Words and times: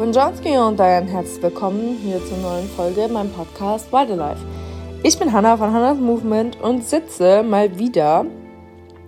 Bonjourski 0.00 0.56
und 0.56 0.80
ein 0.80 1.08
herzlich 1.08 1.42
willkommen 1.42 1.98
hier 2.02 2.24
zur 2.24 2.38
neuen 2.38 2.66
Folge 2.68 3.02
in 3.02 3.12
meinem 3.12 3.30
Podcast 3.32 3.92
Wildlife. 3.92 4.40
Ich 5.02 5.18
bin 5.18 5.30
Hannah 5.30 5.58
von 5.58 5.74
Hannah's 5.74 5.98
Movement 5.98 6.58
und 6.58 6.86
sitze 6.86 7.42
mal 7.42 7.78
wieder 7.78 8.24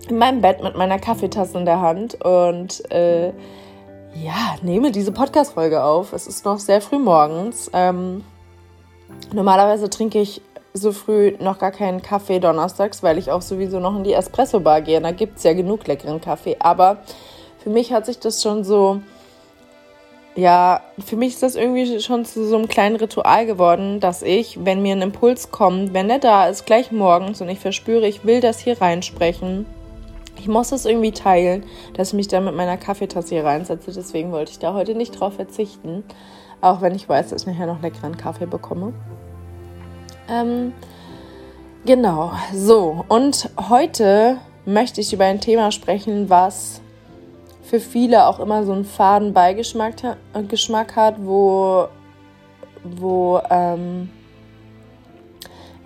in 0.07 0.19
meinem 0.19 0.41
Bett 0.41 0.61
mit 0.61 0.77
meiner 0.77 0.99
Kaffeetasse 0.99 1.57
in 1.57 1.65
der 1.65 1.81
Hand 1.81 2.23
und 2.23 2.91
äh, 2.91 3.29
ja, 3.29 4.55
nehme 4.61 4.91
diese 4.91 5.11
Podcast-Folge 5.11 5.83
auf. 5.83 6.13
Es 6.13 6.27
ist 6.27 6.45
noch 6.45 6.59
sehr 6.59 6.79
früh 6.79 6.99
morgens. 6.99 7.71
Ähm, 7.73 8.23
normalerweise 9.33 9.89
trinke 9.89 10.21
ich 10.21 10.43
so 10.75 10.91
früh 10.91 11.33
noch 11.39 11.57
gar 11.57 11.71
keinen 11.71 12.03
Kaffee 12.03 12.39
donnerstags, 12.39 13.01
weil 13.01 13.17
ich 13.17 13.31
auch 13.31 13.41
sowieso 13.41 13.79
noch 13.79 13.95
in 13.95 14.03
die 14.03 14.13
Espresso-Bar 14.13 14.81
gehe. 14.81 15.01
Da 15.01 15.09
gibt 15.09 15.39
es 15.39 15.43
ja 15.43 15.53
genug 15.53 15.87
leckeren 15.87 16.21
Kaffee. 16.21 16.57
Aber 16.59 16.97
für 17.63 17.71
mich 17.71 17.91
hat 17.91 18.05
sich 18.05 18.19
das 18.19 18.43
schon 18.43 18.63
so 18.63 19.01
ja, 20.35 20.81
für 20.99 21.15
mich 21.15 21.33
ist 21.33 21.43
das 21.43 21.55
irgendwie 21.55 21.99
schon 21.99 22.25
zu 22.25 22.45
so 22.47 22.55
einem 22.55 22.67
kleinen 22.67 22.95
Ritual 22.95 23.45
geworden, 23.45 23.99
dass 23.99 24.21
ich, 24.21 24.65
wenn 24.65 24.81
mir 24.81 24.95
ein 24.95 25.01
Impuls 25.01 25.51
kommt, 25.51 25.93
wenn 25.93 26.07
der 26.07 26.19
da 26.19 26.47
ist, 26.47 26.65
gleich 26.65 26.91
morgens 26.91 27.41
und 27.41 27.49
ich 27.49 27.59
verspüre, 27.59 28.07
ich 28.07 28.25
will 28.25 28.41
das 28.41 28.59
hier 28.59 28.81
reinsprechen, 28.81 29.65
ich 30.37 30.47
muss 30.47 30.69
das 30.69 30.85
irgendwie 30.85 31.11
teilen, 31.11 31.63
dass 31.93 32.09
ich 32.09 32.13
mich 32.15 32.27
dann 32.27 32.45
mit 32.45 32.55
meiner 32.55 32.77
Kaffeetasse 32.77 33.35
hier 33.35 33.45
reinsetze. 33.45 33.91
Deswegen 33.93 34.31
wollte 34.31 34.51
ich 34.51 34.59
da 34.59 34.73
heute 34.73 34.95
nicht 34.95 35.19
drauf 35.19 35.35
verzichten, 35.35 36.03
auch 36.59 36.81
wenn 36.81 36.95
ich 36.95 37.07
weiß, 37.07 37.29
dass 37.29 37.43
ich 37.43 37.47
nachher 37.47 37.67
noch 37.67 37.81
leckeren 37.81 38.17
Kaffee 38.17 38.45
bekomme. 38.45 38.93
Ähm, 40.29 40.73
genau, 41.85 42.31
so, 42.53 43.05
und 43.07 43.49
heute 43.69 44.37
möchte 44.65 45.01
ich 45.01 45.13
über 45.13 45.25
ein 45.25 45.41
Thema 45.41 45.71
sprechen, 45.71 46.29
was 46.29 46.81
für 47.63 47.79
viele 47.79 48.27
auch 48.27 48.39
immer 48.39 48.65
so 48.65 48.73
einen 48.73 48.85
faden 48.85 49.33
Beigeschmack 49.33 49.95
Geschmack 50.49 50.95
hat, 50.95 51.15
wo, 51.19 51.87
wo 52.83 53.41
ähm, 53.49 54.09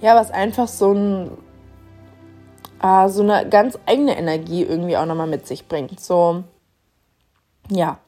ja, 0.01 0.15
was 0.15 0.31
einfach 0.31 0.67
so, 0.67 0.91
ein, 0.91 1.31
äh, 2.81 3.07
so 3.09 3.21
eine 3.21 3.47
ganz 3.47 3.77
eigene 3.85 4.17
Energie 4.17 4.63
irgendwie 4.63 4.97
auch 4.97 5.05
nochmal 5.05 5.27
mit 5.27 5.47
sich 5.47 5.67
bringt. 5.67 5.99
So, 5.99 6.43
ja, 7.69 7.99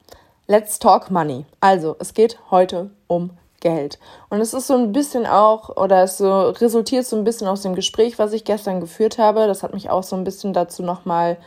let's 0.48 0.80
talk 0.80 1.12
money. 1.12 1.46
Also, 1.62 1.96
es 2.00 2.14
geht 2.14 2.40
heute 2.52 2.90
um 3.08 3.32
Geld. 3.60 4.00
Und 4.30 4.40
es 4.40 4.54
ist 4.54 4.68
so 4.68 4.76
ein 4.76 4.94
bisschen 4.94 5.26
auch, 5.26 5.76
oder 5.78 6.04
es 6.04 6.18
so 6.18 6.50
resultiert 6.50 7.06
so 7.06 7.18
ein 7.18 7.24
bisschen 7.24 7.48
aus 7.48 7.62
dem 7.62 7.76
Gespräch, 7.76 8.18
was 8.18 8.34
ich 8.34 8.46
gestern 8.46 8.80
geführt 8.80 9.18
habe. 9.18 9.48
Das 9.48 9.64
hat 9.64 9.74
mich 9.74 9.90
auch 9.90 10.04
so 10.04 10.16
ein 10.16 10.24
bisschen 10.24 10.54
dazu 10.54 10.82
nochmal 10.82 11.34
mal 11.36 11.38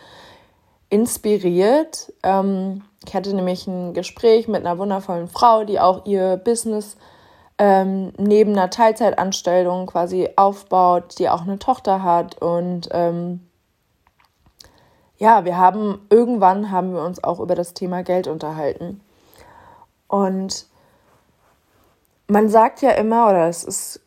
inspiriert. 0.93 2.13
Ähm, 2.23 2.85
ich 3.07 3.15
hatte 3.15 3.35
nämlich 3.35 3.67
ein 3.67 3.95
Gespräch 3.95 4.47
mit 4.47 4.65
einer 4.65 4.77
wundervollen 4.77 5.27
Frau, 5.27 5.65
die 5.65 5.81
auch 5.81 6.05
ihr 6.05 6.37
Business 6.37 6.99
ähm, 7.57 8.13
neben 8.19 8.53
einer 8.53 8.69
Teilzeitanstellung 8.69 9.87
quasi 9.87 10.29
aufbaut, 10.37 11.19
die 11.19 11.31
auch 11.31 11.43
eine 11.43 11.59
Tochter 11.59 12.03
hat. 12.03 12.43
Und 12.43 12.91
ähm, 12.93 13.41
ja, 15.17 15.47
wir 15.47 15.57
haben 15.57 16.07
irgendwann 16.11 16.71
haben 16.71 16.93
wir 16.93 17.03
uns 17.03 17.25
auch 17.25 17.41
über 17.41 17.55
das 17.55 17.73
Thema 17.73 18.03
Geld 18.03 18.27
unterhalten. 18.27 19.01
Und 20.09 20.67
man 22.29 22.51
sagt 22.51 22.83
ja 22.83 22.91
immer, 22.91 23.29
oder 23.31 23.49
es 23.49 23.65
ist 23.65 24.01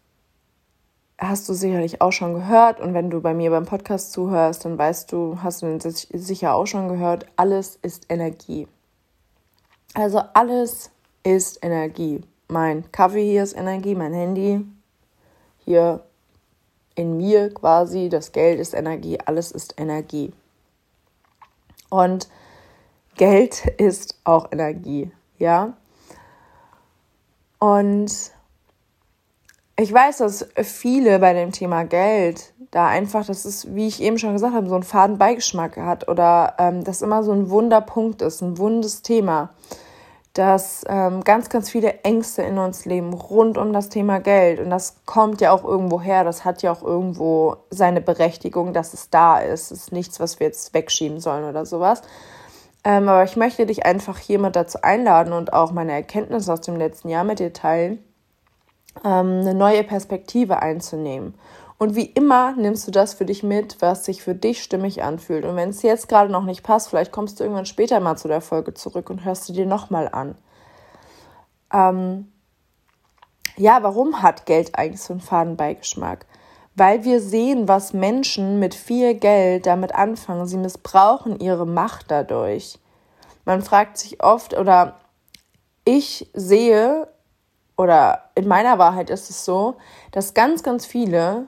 hast 1.17 1.47
du 1.47 1.53
sicherlich 1.53 2.02
auch 2.02 2.11
schon 2.11 2.33
gehört. 2.33 2.80
Und 2.80 2.94
wenn 2.94 3.09
du 3.09 3.21
bei 3.21 3.33
mir 3.33 3.52
beim 3.52 3.66
Podcast 3.66 4.11
zuhörst, 4.11 4.66
dann 4.66 4.77
weißt 4.77 5.11
du, 5.11 5.39
hast 5.41 5.61
du 5.61 5.80
sicher 5.80 6.55
auch 6.55 6.66
schon 6.66 6.88
gehört, 6.88 7.25
alles 7.35 7.77
ist 7.81 8.05
Energie. 8.09 8.67
Also 9.94 10.22
alles 10.34 10.91
ist 11.23 11.63
Energie. 11.63 12.22
Mein 12.47 12.91
Kaffee 12.91 13.23
hier 13.23 13.44
ist 13.44 13.53
Energie, 13.53 13.95
mein 13.95 14.13
Handy 14.13 14.66
hier 15.66 16.03
in 16.94 17.17
mir 17.17 17.53
quasi, 17.53 18.07
das 18.09 18.31
Geld 18.31 18.59
ist 18.59 18.73
Energie, 18.73 19.19
alles 19.25 19.51
ist 19.51 19.79
Energie. 19.79 20.31
Und 21.90 22.29
Geld 23.16 23.66
ist 23.78 24.19
auch 24.23 24.51
Energie, 24.51 25.11
ja. 25.38 25.73
Und 27.59 28.31
ich 29.78 29.91
weiß, 29.91 30.18
dass 30.18 30.47
viele 30.63 31.19
bei 31.19 31.34
dem 31.34 31.52
Thema 31.52 31.84
Geld 31.84 32.53
da 32.72 32.88
einfach, 32.88 33.25
das 33.25 33.46
ist, 33.46 33.75
wie 33.75 33.88
ich 33.88 34.02
eben 34.02 34.18
schon 34.18 34.34
gesagt 34.34 34.53
habe, 34.53 34.68
so 34.68 34.75
einen 34.75 34.84
faden 34.84 35.18
Beigeschmack 35.18 35.78
hat 35.78 36.08
oder 36.08 36.56
ähm, 36.59 36.84
das 36.84 37.02
immer 37.02 37.24
so 37.24 37.34
ein 37.34 37.50
Wunderpunkt 37.50 38.22
ist, 38.22 38.41
ein 38.41 38.58
wundes 38.58 39.02
Thema, 39.02 39.50
dass 40.34 40.84
ähm, 40.88 41.24
ganz, 41.24 41.50
ganz 41.50 41.69
viele 41.69 42.03
Ängste 42.03 42.41
in 42.41 42.58
uns 42.58 42.85
leben 42.85 43.14
rund 43.14 43.58
um 43.58 43.72
das 43.74 43.90
Thema 43.90 44.19
Geld. 44.19 44.59
Und 44.59 44.69
das 44.69 44.97
kommt 45.06 45.40
ja 45.41 45.52
auch 45.52 45.64
irgendwo 45.64 46.02
her, 46.02 46.24
das 46.24 46.44
hat 46.44 46.62
ja 46.62 46.72
auch 46.72 46.84
irgendwo 46.84 47.58
seine 47.69 48.02
Berechtigung, 48.02 48.74
dass 48.74 48.94
es 48.94 49.09
da 49.09 49.40
ist. 49.40 49.72
Es 49.72 49.84
ist 49.84 49.91
nichts, 49.91 50.19
was 50.19 50.40
wir 50.40 50.47
jetzt 50.47 50.74
wegschieben 50.74 51.19
sollen 51.19 51.46
oder 51.46 51.66
sowas. 51.66 52.02
Ähm, 52.84 53.09
aber 53.09 53.24
ich 53.24 53.35
möchte 53.35 53.66
dich 53.66 53.85
einfach 53.85 54.18
hier 54.19 54.40
mal 54.40 54.52
dazu 54.52 54.80
einladen 54.81 55.34
und 55.34 55.53
auch 55.53 55.72
meine 55.72 55.94
Erkenntnisse 55.94 56.52
aus 56.52 56.62
dem 56.62 56.75
letzten 56.75 57.09
Jahr 57.09 57.24
mit 57.24 57.40
dir 57.40 57.53
teilen 57.53 58.00
ähm, 59.03 59.41
eine 59.41 59.53
neue 59.53 59.83
Perspektive 59.83 60.61
einzunehmen. 60.61 61.35
Und 61.78 61.95
wie 61.95 62.06
immer 62.06 62.53
nimmst 62.56 62.88
du 62.88 62.91
das 62.91 63.13
für 63.13 63.25
dich 63.25 63.44
mit, 63.44 63.81
was 63.81 64.06
sich 64.06 64.23
für 64.23 64.33
dich 64.33 64.63
stimmig 64.63 65.03
anfühlt. 65.03 65.44
Und 65.44 65.57
wenn 65.57 65.69
es 65.69 65.81
jetzt 65.81 66.07
gerade 66.07 66.31
noch 66.31 66.45
nicht 66.45 66.63
passt, 66.63 66.89
vielleicht 66.89 67.11
kommst 67.11 67.39
du 67.39 67.44
irgendwann 67.44 67.66
später 67.66 68.00
mal 68.00 68.16
zu 68.16 68.28
der 68.28 68.41
Folge 68.41 68.73
zurück 68.73 69.09
und 69.09 69.25
hörst 69.25 69.50
du 69.50 69.53
dir 69.53 69.66
nochmal 69.66 70.07
an. 70.07 70.35
Ähm, 71.73 72.31
ja, 73.57 73.84
warum 73.84 74.22
hat 74.22 74.45
Geld 74.45 74.78
eigentlich 74.78 75.01
so 75.01 75.13
einen 75.13 75.22
Fadenbeigeschmack? 75.22 76.25
Weil 76.75 77.03
wir 77.03 77.22
sehen, 77.22 77.67
was 77.67 77.94
Menschen 77.94 78.59
mit 78.59 78.73
viel 78.73 79.13
Geld 79.16 79.66
damit 79.66 79.94
anfangen. 79.95 80.45
Sie 80.45 80.57
missbrauchen 80.57 81.39
ihre 81.39 81.66
Macht 81.66 82.05
dadurch. 82.09 82.79
Man 83.44 83.61
fragt 83.61 83.97
sich 83.97 84.23
oft, 84.23 84.57
oder 84.57 84.95
ich 85.84 86.29
sehe 86.34 87.07
oder 87.78 88.30
in 88.36 88.47
meiner 88.47 88.78
Wahrheit 88.78 89.09
ist 89.09 89.30
es 89.30 89.46
so, 89.46 89.75
dass 90.12 90.34
ganz, 90.34 90.63
ganz 90.63 90.86
viele, 90.86 91.47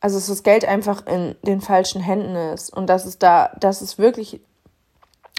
also 0.00 0.16
dass 0.16 0.26
das 0.26 0.42
Geld 0.42 0.64
einfach 0.64 1.06
in 1.06 1.36
den 1.42 1.60
falschen 1.60 2.00
Händen 2.00 2.34
ist 2.34 2.70
und 2.70 2.88
dass 2.88 3.04
es 3.04 3.18
da, 3.18 3.50
dass 3.58 3.80
es 3.80 3.98
wirklich 3.98 4.40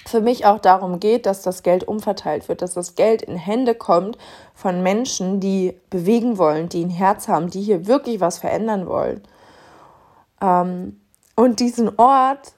für 0.06 0.22
mich 0.22 0.46
auch 0.46 0.60
darum 0.60 1.00
geht, 1.00 1.26
dass 1.26 1.42
das 1.42 1.64
Geld 1.64 1.88
umverteilt 1.88 2.50
wird, 2.50 2.62
dass 2.62 2.74
das 2.74 2.96
Geld 2.96 3.22
in 3.22 3.36
Hände 3.38 3.76
kommt 3.76 4.18
von 4.56 4.82
Menschen, 4.82 5.40
die 5.40 5.80
bewegen 5.90 6.38
wollen, 6.38 6.70
die 6.70 6.84
ein 6.84 6.90
Herz 6.90 7.28
haben, 7.28 7.50
die 7.50 7.62
hier 7.62 7.86
wirklich 7.86 8.20
was 8.20 8.40
verändern 8.40 8.88
wollen. 8.88 9.22
Ähm, 10.42 11.00
und 11.36 11.60
diesen 11.60 11.98
Ort 12.00 12.54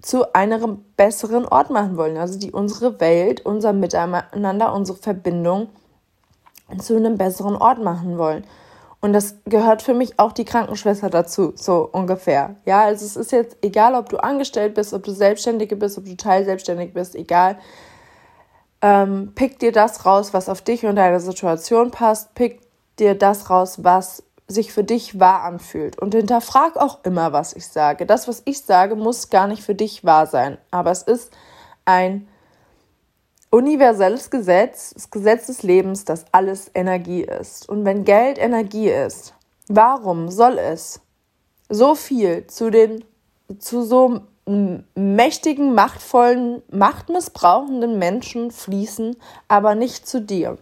zu 0.00 0.32
einem 0.34 0.84
besseren 0.96 1.46
Ort 1.46 1.70
machen 1.70 1.96
wollen, 1.96 2.16
also 2.16 2.38
die 2.38 2.52
unsere 2.52 3.00
Welt, 3.00 3.44
unser 3.44 3.72
Miteinander, 3.72 4.72
unsere 4.72 4.98
Verbindung 4.98 5.68
zu 6.78 6.96
einem 6.96 7.16
besseren 7.16 7.56
Ort 7.56 7.82
machen 7.82 8.18
wollen. 8.18 8.44
Und 9.00 9.14
das 9.14 9.36
gehört 9.46 9.80
für 9.80 9.94
mich 9.94 10.18
auch 10.18 10.32
die 10.32 10.44
Krankenschwester 10.44 11.08
dazu, 11.08 11.52
so 11.56 11.88
ungefähr. 11.90 12.56
Ja, 12.66 12.82
also 12.82 13.06
es 13.06 13.16
ist 13.16 13.32
jetzt 13.32 13.56
egal, 13.62 13.94
ob 13.94 14.10
du 14.10 14.18
angestellt 14.18 14.74
bist, 14.74 14.92
ob 14.92 15.04
du 15.04 15.12
Selbstständige 15.12 15.74
bist, 15.74 15.96
ob 15.96 16.04
du 16.04 16.16
teilselbstständig 16.16 16.92
bist, 16.92 17.14
egal. 17.14 17.56
Ähm, 18.82 19.32
pick 19.34 19.58
dir 19.58 19.72
das 19.72 20.04
raus, 20.04 20.34
was 20.34 20.48
auf 20.48 20.60
dich 20.60 20.84
und 20.84 20.96
deine 20.96 21.20
Situation 21.20 21.90
passt. 21.90 22.34
Pick 22.34 22.60
dir 22.98 23.14
das 23.14 23.48
raus, 23.48 23.82
was 23.84 24.22
sich 24.48 24.72
für 24.72 24.84
dich 24.84 25.18
wahr 25.18 25.44
anfühlt. 25.44 25.98
Und 25.98 26.14
hinterfrag 26.14 26.76
auch 26.76 26.98
immer, 27.04 27.32
was 27.32 27.54
ich 27.54 27.66
sage. 27.68 28.04
Das, 28.04 28.28
was 28.28 28.42
ich 28.44 28.62
sage, 28.62 28.96
muss 28.96 29.30
gar 29.30 29.46
nicht 29.46 29.62
für 29.62 29.74
dich 29.74 30.04
wahr 30.04 30.26
sein. 30.26 30.58
Aber 30.70 30.90
es 30.90 31.02
ist 31.02 31.32
ein 31.84 32.28
universelles 33.50 34.30
Gesetz, 34.30 34.94
das 34.94 35.10
Gesetz 35.10 35.46
des 35.46 35.62
Lebens, 35.62 36.04
dass 36.04 36.24
alles 36.32 36.70
Energie 36.74 37.22
ist. 37.22 37.68
Und 37.68 37.84
wenn 37.84 38.04
Geld 38.04 38.38
Energie 38.38 38.88
ist, 38.88 39.34
warum 39.68 40.30
soll 40.30 40.58
es 40.58 41.00
so 41.68 41.94
viel 41.94 42.46
zu 42.46 42.70
den 42.70 43.04
zu 43.58 43.82
so 43.82 44.20
mächtigen, 44.94 45.74
machtvollen, 45.74 46.62
machtmissbrauchenden 46.70 47.98
Menschen 47.98 48.52
fließen, 48.52 49.16
aber 49.48 49.74
nicht 49.74 50.06
zu 50.06 50.20
dir? 50.20 50.56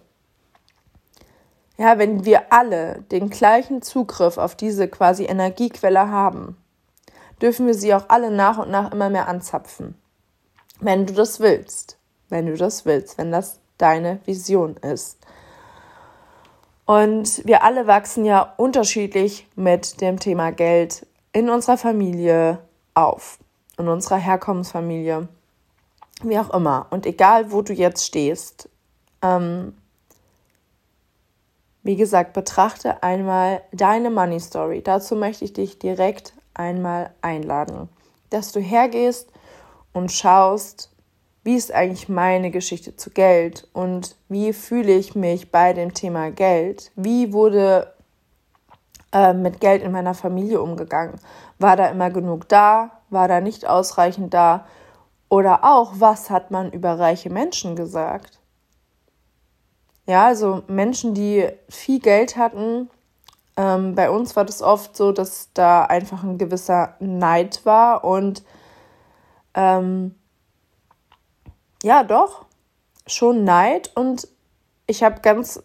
Ja, 1.77 1.99
wenn 1.99 2.25
wir 2.25 2.53
alle 2.53 3.03
den 3.13 3.31
gleichen 3.31 3.83
Zugriff 3.83 4.37
auf 4.37 4.57
diese 4.57 4.89
quasi 4.89 5.27
Energiequelle 5.27 6.09
haben, 6.09 6.57
dürfen 7.41 7.67
wir 7.67 7.75
sie 7.75 7.95
auch 7.95 8.07
alle 8.09 8.31
nach 8.31 8.59
und 8.59 8.71
nach 8.71 8.91
immer 8.93 9.11
mehr 9.11 9.29
anzapfen. 9.29 9.95
Wenn 10.81 11.07
du 11.07 11.13
das 11.13 11.41
willst 11.41 11.98
wenn 12.29 12.47
du 12.47 12.57
das 12.57 12.85
willst, 12.85 13.19
wenn 13.19 13.33
das 13.33 13.61
deine 13.79 14.21
Vision 14.25 14.77
ist. 14.77 15.19
Und 16.87 17.47
wir 17.47 17.63
alle 17.63 17.87
wachsen 17.87 18.25
ja 18.25 18.55
unterschiedlich 18.57 19.47
mit 19.57 20.01
dem 20.01 20.19
Thema 20.19 20.53
Geld 20.53 21.07
in 21.33 21.51
unserer 21.51 21.79
Familie 21.79 22.59
auf, 22.95 23.39
in 23.79 23.89
unserer 23.89 24.17
Herkommensfamilie, 24.17 25.29
wie 26.23 26.39
auch 26.39 26.51
immer. 26.51 26.87
Und 26.91 27.07
egal, 27.07 27.53
wo 27.53 27.63
du 27.63 27.73
jetzt 27.73 28.05
stehst, 28.05 28.69
Ähm, 29.21 29.75
wie 31.83 31.97
gesagt, 31.97 32.35
betrachte 32.35 33.03
einmal 33.03 33.63
deine 33.73 34.11
Money 34.11 34.39
Story. 34.39 34.81
Dazu 34.81 35.17
möchte 35.17 35.45
ich 35.45 35.55
dich 35.55 35.79
direkt 35.81 36.35
einmal 36.55 37.11
einladen, 37.21 37.89
dass 38.31 38.53
du 38.53 38.61
hergehst 38.61 39.29
und 39.93 40.13
schaust, 40.13 40.91
wie 41.49 41.57
ist 41.57 41.73
eigentlich 41.73 42.11
meine 42.11 42.51
Geschichte 42.51 42.95
zu 42.95 43.09
Geld 43.09 43.69
und 43.73 44.17
wie 44.29 44.53
fühle 44.53 44.93
ich 44.93 45.15
mich 45.15 45.51
bei 45.51 45.73
dem 45.73 45.95
Thema 45.95 46.31
Geld? 46.31 46.93
Wie 46.95 47.33
wurde 47.33 47.95
äh, 49.13 49.33
mit 49.33 49.59
Geld 49.59 49.83
in 49.83 49.91
meiner 49.91 50.13
Familie 50.13 50.61
umgegangen? 50.61 51.19
War 51.59 51.75
da 51.75 51.87
immer 51.87 52.11
genug 52.11 52.51
da? 52.51 52.91
War 53.09 53.29
da 53.29 53.41
nicht 53.41 53.67
ausreichend 53.67 54.35
da? 54.35 54.67
Oder 55.31 55.65
auch, 55.65 55.95
was 55.95 56.29
hat 56.29 56.51
man 56.51 56.71
über 56.71 56.99
reiche 56.99 57.31
Menschen 57.31 57.77
gesagt? 57.77 58.41
Ja, 60.05 60.27
also 60.27 60.65
Menschen, 60.67 61.15
die 61.15 61.49
viel 61.71 62.01
Geld 62.01 62.37
hatten. 62.37 62.91
Ähm, 63.57 63.95
bei 63.95 64.11
uns 64.11 64.37
war 64.37 64.45
das 64.45 64.61
oft 64.61 64.95
so, 64.95 65.13
dass 65.13 65.49
da 65.55 65.87
einfach 65.87 66.23
ein 66.23 66.37
gewisser 66.37 66.97
Neid 67.01 67.65
war 67.65 68.05
und 68.05 68.45
ähm, 69.55 70.15
ja, 71.83 72.03
doch, 72.05 72.45
schon 73.07 73.45
Neid 73.45 73.91
und 73.95 74.29
ich 74.87 75.03
habe 75.03 75.21
ganz 75.21 75.63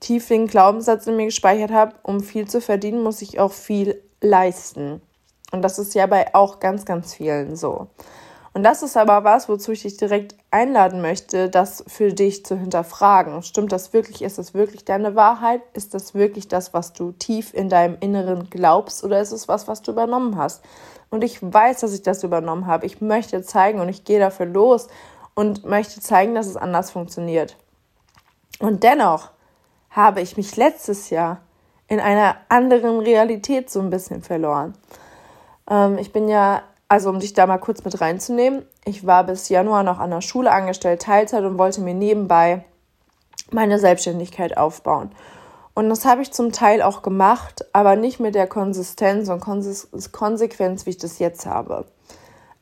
tief 0.00 0.28
den 0.28 0.46
Glaubenssatz 0.46 1.06
in 1.06 1.16
mir 1.16 1.26
gespeichert 1.26 1.70
habe, 1.70 1.94
um 2.02 2.20
viel 2.20 2.46
zu 2.46 2.60
verdienen, 2.60 3.02
muss 3.02 3.22
ich 3.22 3.40
auch 3.40 3.52
viel 3.52 4.02
leisten. 4.20 5.00
Und 5.52 5.62
das 5.62 5.78
ist 5.78 5.94
ja 5.94 6.06
bei 6.06 6.34
auch 6.34 6.60
ganz, 6.60 6.84
ganz 6.84 7.14
vielen 7.14 7.56
so. 7.56 7.88
Und 8.54 8.62
das 8.62 8.84
ist 8.84 8.96
aber 8.96 9.24
was, 9.24 9.48
wozu 9.48 9.72
ich 9.72 9.82
dich 9.82 9.96
direkt 9.96 10.36
einladen 10.52 11.00
möchte, 11.00 11.48
das 11.48 11.82
für 11.88 12.12
dich 12.12 12.44
zu 12.44 12.56
hinterfragen. 12.56 13.42
Stimmt 13.42 13.72
das 13.72 13.92
wirklich? 13.92 14.22
Ist 14.22 14.38
das 14.38 14.54
wirklich 14.54 14.84
deine 14.84 15.16
Wahrheit? 15.16 15.60
Ist 15.72 15.92
das 15.92 16.14
wirklich 16.14 16.46
das, 16.46 16.72
was 16.72 16.92
du 16.92 17.10
tief 17.12 17.52
in 17.52 17.68
deinem 17.68 17.96
Inneren 17.98 18.48
glaubst? 18.50 19.02
Oder 19.02 19.20
ist 19.20 19.32
es 19.32 19.48
was, 19.48 19.66
was 19.66 19.82
du 19.82 19.90
übernommen 19.90 20.36
hast? 20.36 20.62
Und 21.10 21.24
ich 21.24 21.38
weiß, 21.42 21.80
dass 21.80 21.92
ich 21.94 22.02
das 22.02 22.22
übernommen 22.22 22.66
habe. 22.66 22.86
Ich 22.86 23.00
möchte 23.00 23.42
zeigen 23.42 23.80
und 23.80 23.88
ich 23.88 24.04
gehe 24.04 24.20
dafür 24.20 24.46
los 24.46 24.86
und 25.34 25.64
möchte 25.64 26.00
zeigen, 26.00 26.34
dass 26.34 26.46
es 26.46 26.56
anders 26.56 26.90
funktioniert. 26.90 27.56
Und 28.58 28.82
dennoch 28.82 29.30
habe 29.90 30.20
ich 30.20 30.36
mich 30.36 30.56
letztes 30.56 31.10
Jahr 31.10 31.40
in 31.88 32.00
einer 32.00 32.36
anderen 32.48 33.00
Realität 33.00 33.70
so 33.70 33.80
ein 33.80 33.90
bisschen 33.90 34.22
verloren. 34.22 34.74
Ähm, 35.68 35.98
ich 35.98 36.12
bin 36.12 36.28
ja 36.28 36.62
also 36.88 37.08
um 37.08 37.18
dich 37.18 37.32
da 37.32 37.46
mal 37.46 37.58
kurz 37.58 37.84
mit 37.84 38.00
reinzunehmen, 38.00 38.64
ich 38.84 39.06
war 39.06 39.24
bis 39.24 39.48
Januar 39.48 39.82
noch 39.82 39.98
an 39.98 40.10
der 40.10 40.20
Schule 40.20 40.52
angestellt, 40.52 41.02
Teilzeit 41.02 41.42
und 41.44 41.58
wollte 41.58 41.80
mir 41.80 41.94
nebenbei 41.94 42.64
meine 43.50 43.78
Selbstständigkeit 43.78 44.56
aufbauen. 44.56 45.10
Und 45.74 45.88
das 45.88 46.04
habe 46.04 46.22
ich 46.22 46.30
zum 46.30 46.52
Teil 46.52 46.82
auch 46.82 47.02
gemacht, 47.02 47.64
aber 47.72 47.96
nicht 47.96 48.20
mit 48.20 48.36
der 48.36 48.46
Konsistenz 48.46 49.28
und 49.28 49.40
Konsequenz, 49.40 50.86
wie 50.86 50.90
ich 50.90 50.98
das 50.98 51.18
jetzt 51.18 51.46
habe. 51.46 51.86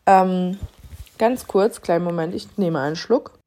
Ähm, 0.07 0.59
ganz 1.23 1.47
kurz, 1.47 1.81
kleinen 1.81 2.05
Moment, 2.05 2.35
ich 2.35 2.59
nehme 2.59 2.81
einen 2.81 2.97
Schluck. 2.97 3.39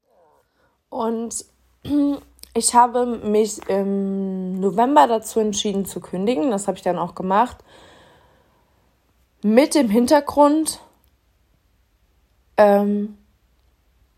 Und 0.87 1.43
ich 2.53 2.73
habe 2.73 3.05
mich 3.05 3.67
im 3.67 4.61
November 4.61 5.07
dazu 5.07 5.41
entschieden 5.41 5.85
zu 5.85 5.99
kündigen. 5.99 6.51
Das 6.51 6.67
habe 6.67 6.77
ich 6.77 6.83
dann 6.83 6.97
auch 6.97 7.15
gemacht 7.15 7.57
mit 9.45 9.75
dem 9.75 9.89
Hintergrund, 9.89 10.79
ähm, 12.57 13.17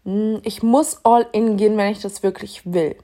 hm, 0.06 0.40
ich 0.44 0.64
muss 0.64 1.04
all 1.04 1.28
in 1.34 1.58
gehen, 1.58 1.76
wenn 1.78 1.92
ich 1.92 2.00
das 2.00 2.24
wirklich 2.24 2.62
will. 2.72 2.96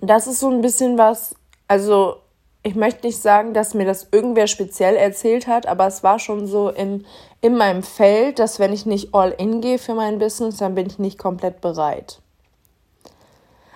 Das 0.00 0.26
ist 0.26 0.40
so 0.40 0.48
ein 0.48 0.62
bisschen 0.62 0.96
was, 0.96 1.34
also 1.66 2.22
ich 2.68 2.74
möchte 2.74 3.06
nicht 3.06 3.20
sagen, 3.20 3.54
dass 3.54 3.72
mir 3.72 3.86
das 3.86 4.08
irgendwer 4.12 4.46
speziell 4.46 4.94
erzählt 4.94 5.46
hat, 5.46 5.66
aber 5.66 5.86
es 5.86 6.02
war 6.02 6.18
schon 6.18 6.46
so 6.46 6.68
in, 6.68 7.06
in 7.40 7.56
meinem 7.56 7.82
Feld, 7.82 8.38
dass 8.38 8.58
wenn 8.58 8.74
ich 8.74 8.84
nicht 8.84 9.14
all 9.14 9.30
in 9.30 9.62
gehe 9.62 9.78
für 9.78 9.94
mein 9.94 10.18
Business, 10.18 10.58
dann 10.58 10.74
bin 10.74 10.86
ich 10.86 10.98
nicht 10.98 11.18
komplett 11.18 11.62
bereit. 11.62 12.20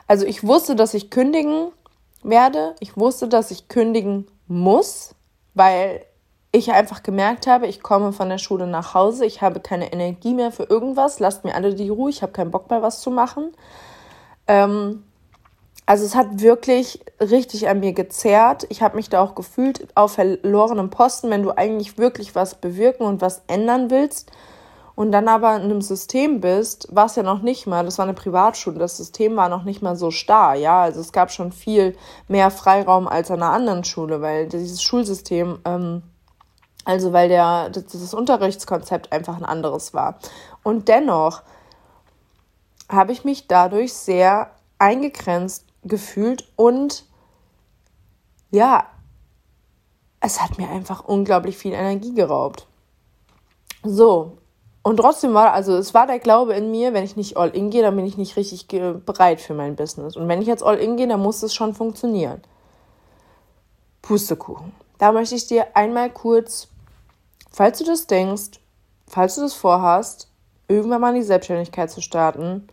Also 0.06 0.26
ich 0.26 0.46
wusste, 0.46 0.76
dass 0.76 0.92
ich 0.92 1.08
kündigen 1.08 1.72
werde. 2.22 2.74
Ich 2.80 2.96
wusste, 2.98 3.28
dass 3.28 3.50
ich 3.50 3.68
kündigen 3.68 4.26
muss, 4.46 5.14
weil 5.54 6.04
ich 6.52 6.72
einfach 6.72 7.02
gemerkt 7.02 7.46
habe, 7.46 7.66
ich 7.66 7.82
komme 7.82 8.12
von 8.12 8.28
der 8.28 8.36
Schule 8.36 8.66
nach 8.66 8.92
Hause, 8.92 9.24
ich 9.24 9.40
habe 9.40 9.60
keine 9.60 9.90
Energie 9.90 10.34
mehr 10.34 10.52
für 10.52 10.64
irgendwas, 10.64 11.18
lasst 11.18 11.44
mir 11.44 11.54
alle 11.54 11.74
die 11.74 11.88
Ruhe, 11.88 12.10
ich 12.10 12.20
habe 12.20 12.32
keinen 12.32 12.50
Bock 12.50 12.68
mehr, 12.68 12.82
was 12.82 13.00
zu 13.00 13.10
machen. 13.10 13.52
Ähm, 14.46 15.02
also 15.84 16.04
es 16.04 16.14
hat 16.14 16.40
wirklich 16.40 17.00
richtig 17.20 17.68
an 17.68 17.80
mir 17.80 17.92
gezerrt. 17.92 18.66
Ich 18.68 18.82
habe 18.82 18.96
mich 18.96 19.08
da 19.08 19.20
auch 19.20 19.34
gefühlt 19.34 19.88
auf 19.94 20.12
verlorenem 20.12 20.90
Posten, 20.90 21.30
wenn 21.30 21.42
du 21.42 21.50
eigentlich 21.56 21.98
wirklich 21.98 22.34
was 22.34 22.54
bewirken 22.54 23.04
und 23.04 23.20
was 23.20 23.42
ändern 23.48 23.90
willst 23.90 24.30
und 24.94 25.10
dann 25.10 25.28
aber 25.28 25.56
in 25.56 25.62
einem 25.62 25.82
System 25.82 26.40
bist, 26.40 26.88
was 26.90 27.16
ja 27.16 27.22
noch 27.22 27.42
nicht 27.42 27.66
mal, 27.66 27.84
das 27.84 27.98
war 27.98 28.04
eine 28.04 28.14
Privatschule, 28.14 28.78
das 28.78 28.96
System 28.96 29.36
war 29.36 29.48
noch 29.48 29.64
nicht 29.64 29.82
mal 29.82 29.96
so 29.96 30.10
starr, 30.10 30.54
ja, 30.54 30.82
also 30.82 31.00
es 31.00 31.12
gab 31.12 31.32
schon 31.32 31.50
viel 31.50 31.96
mehr 32.28 32.50
Freiraum 32.50 33.08
als 33.08 33.30
an 33.30 33.42
einer 33.42 33.52
anderen 33.52 33.84
Schule, 33.84 34.20
weil 34.20 34.48
dieses 34.48 34.82
Schulsystem 34.82 35.58
ähm, 35.64 36.02
also 36.84 37.12
weil 37.12 37.28
der, 37.28 37.70
das, 37.70 37.86
das 37.86 38.14
Unterrichtskonzept 38.14 39.12
einfach 39.12 39.36
ein 39.36 39.44
anderes 39.44 39.94
war. 39.94 40.18
Und 40.62 40.88
dennoch 40.88 41.42
habe 42.88 43.12
ich 43.12 43.24
mich 43.24 43.46
dadurch 43.46 43.92
sehr 43.92 44.50
eingegrenzt 44.78 45.66
gefühlt 45.82 46.50
und 46.56 47.04
ja, 48.50 48.86
es 50.20 50.40
hat 50.40 50.58
mir 50.58 50.68
einfach 50.68 51.04
unglaublich 51.04 51.56
viel 51.56 51.72
Energie 51.72 52.14
geraubt. 52.14 52.66
So, 53.82 54.38
und 54.82 54.98
trotzdem 54.98 55.34
war, 55.34 55.52
also 55.52 55.76
es 55.76 55.94
war 55.94 56.06
der 56.06 56.18
Glaube 56.18 56.54
in 56.54 56.70
mir, 56.70 56.92
wenn 56.92 57.04
ich 57.04 57.16
nicht 57.16 57.36
all 57.36 57.50
in 57.50 57.70
gehe, 57.70 57.82
dann 57.82 57.96
bin 57.96 58.06
ich 58.06 58.16
nicht 58.16 58.36
richtig 58.36 58.68
bereit 58.68 59.40
für 59.40 59.54
mein 59.54 59.76
Business. 59.76 60.16
Und 60.16 60.28
wenn 60.28 60.42
ich 60.42 60.48
jetzt 60.48 60.62
all 60.62 60.78
in 60.78 60.96
gehe, 60.96 61.08
dann 61.08 61.20
muss 61.20 61.42
es 61.42 61.54
schon 61.54 61.74
funktionieren. 61.74 62.42
Pustekuchen. 64.02 64.72
Da 64.98 65.12
möchte 65.12 65.34
ich 65.34 65.46
dir 65.46 65.76
einmal 65.76 66.10
kurz 66.10 66.68
Falls 67.52 67.78
du 67.78 67.84
das 67.84 68.06
denkst, 68.06 68.60
falls 69.06 69.34
du 69.34 69.42
das 69.42 69.52
vorhast, 69.52 70.28
irgendwann 70.68 71.02
mal 71.02 71.10
in 71.10 71.20
die 71.20 71.26
Selbstständigkeit 71.26 71.90
zu 71.90 72.00
starten, 72.00 72.66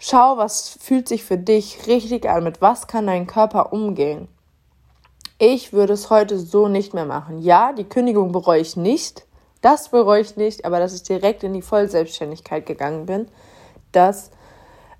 schau, 0.00 0.38
was 0.38 0.70
fühlt 0.80 1.06
sich 1.06 1.22
für 1.22 1.36
dich 1.36 1.86
richtig 1.86 2.28
an, 2.28 2.42
mit 2.42 2.60
was 2.60 2.88
kann 2.88 3.06
dein 3.06 3.28
Körper 3.28 3.72
umgehen. 3.72 4.26
Ich 5.38 5.72
würde 5.72 5.92
es 5.92 6.10
heute 6.10 6.38
so 6.38 6.66
nicht 6.68 6.92
mehr 6.92 7.06
machen. 7.06 7.40
Ja, 7.40 7.72
die 7.72 7.84
Kündigung 7.84 8.32
bereue 8.32 8.60
ich 8.60 8.76
nicht, 8.76 9.26
das 9.60 9.90
bereue 9.90 10.22
ich 10.22 10.36
nicht, 10.36 10.64
aber 10.64 10.80
dass 10.80 10.94
ich 10.94 11.02
direkt 11.02 11.44
in 11.44 11.52
die 11.52 11.62
Vollselbstständigkeit 11.62 12.66
gegangen 12.66 13.06
bin, 13.06 13.28
das 13.92 14.30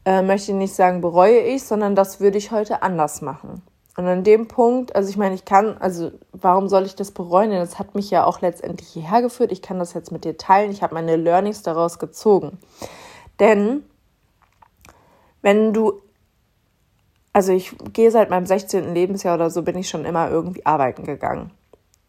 äh, 0.04 0.22
möchte 0.22 0.52
ich 0.52 0.58
nicht 0.58 0.74
sagen, 0.74 1.00
bereue 1.00 1.40
ich, 1.40 1.64
sondern 1.64 1.94
das 1.94 2.20
würde 2.20 2.38
ich 2.38 2.50
heute 2.50 2.82
anders 2.82 3.22
machen. 3.22 3.62
Und 3.96 4.06
an 4.06 4.24
dem 4.24 4.48
Punkt, 4.48 4.94
also 4.94 5.08
ich 5.10 5.16
meine, 5.16 5.34
ich 5.34 5.44
kann, 5.44 5.76
also 5.78 6.10
warum 6.32 6.68
soll 6.68 6.84
ich 6.86 6.94
das 6.94 7.10
bereuen? 7.10 7.50
Denn 7.50 7.60
das 7.60 7.78
hat 7.78 7.94
mich 7.94 8.10
ja 8.10 8.24
auch 8.24 8.40
letztendlich 8.40 8.88
hierher 8.88 9.20
geführt. 9.20 9.52
Ich 9.52 9.62
kann 9.62 9.78
das 9.78 9.94
jetzt 9.94 10.12
mit 10.12 10.24
dir 10.24 10.38
teilen. 10.38 10.70
Ich 10.70 10.82
habe 10.82 10.94
meine 10.94 11.16
Learnings 11.16 11.62
daraus 11.62 11.98
gezogen. 11.98 12.58
Denn 13.40 13.84
wenn 15.42 15.72
du, 15.72 16.02
also 17.32 17.52
ich 17.52 17.76
gehe 17.92 18.10
seit 18.10 18.30
meinem 18.30 18.46
16. 18.46 18.94
Lebensjahr 18.94 19.34
oder 19.34 19.50
so, 19.50 19.62
bin 19.62 19.78
ich 19.78 19.88
schon 19.88 20.04
immer 20.04 20.30
irgendwie 20.30 20.66
arbeiten 20.66 21.04
gegangen. 21.04 21.50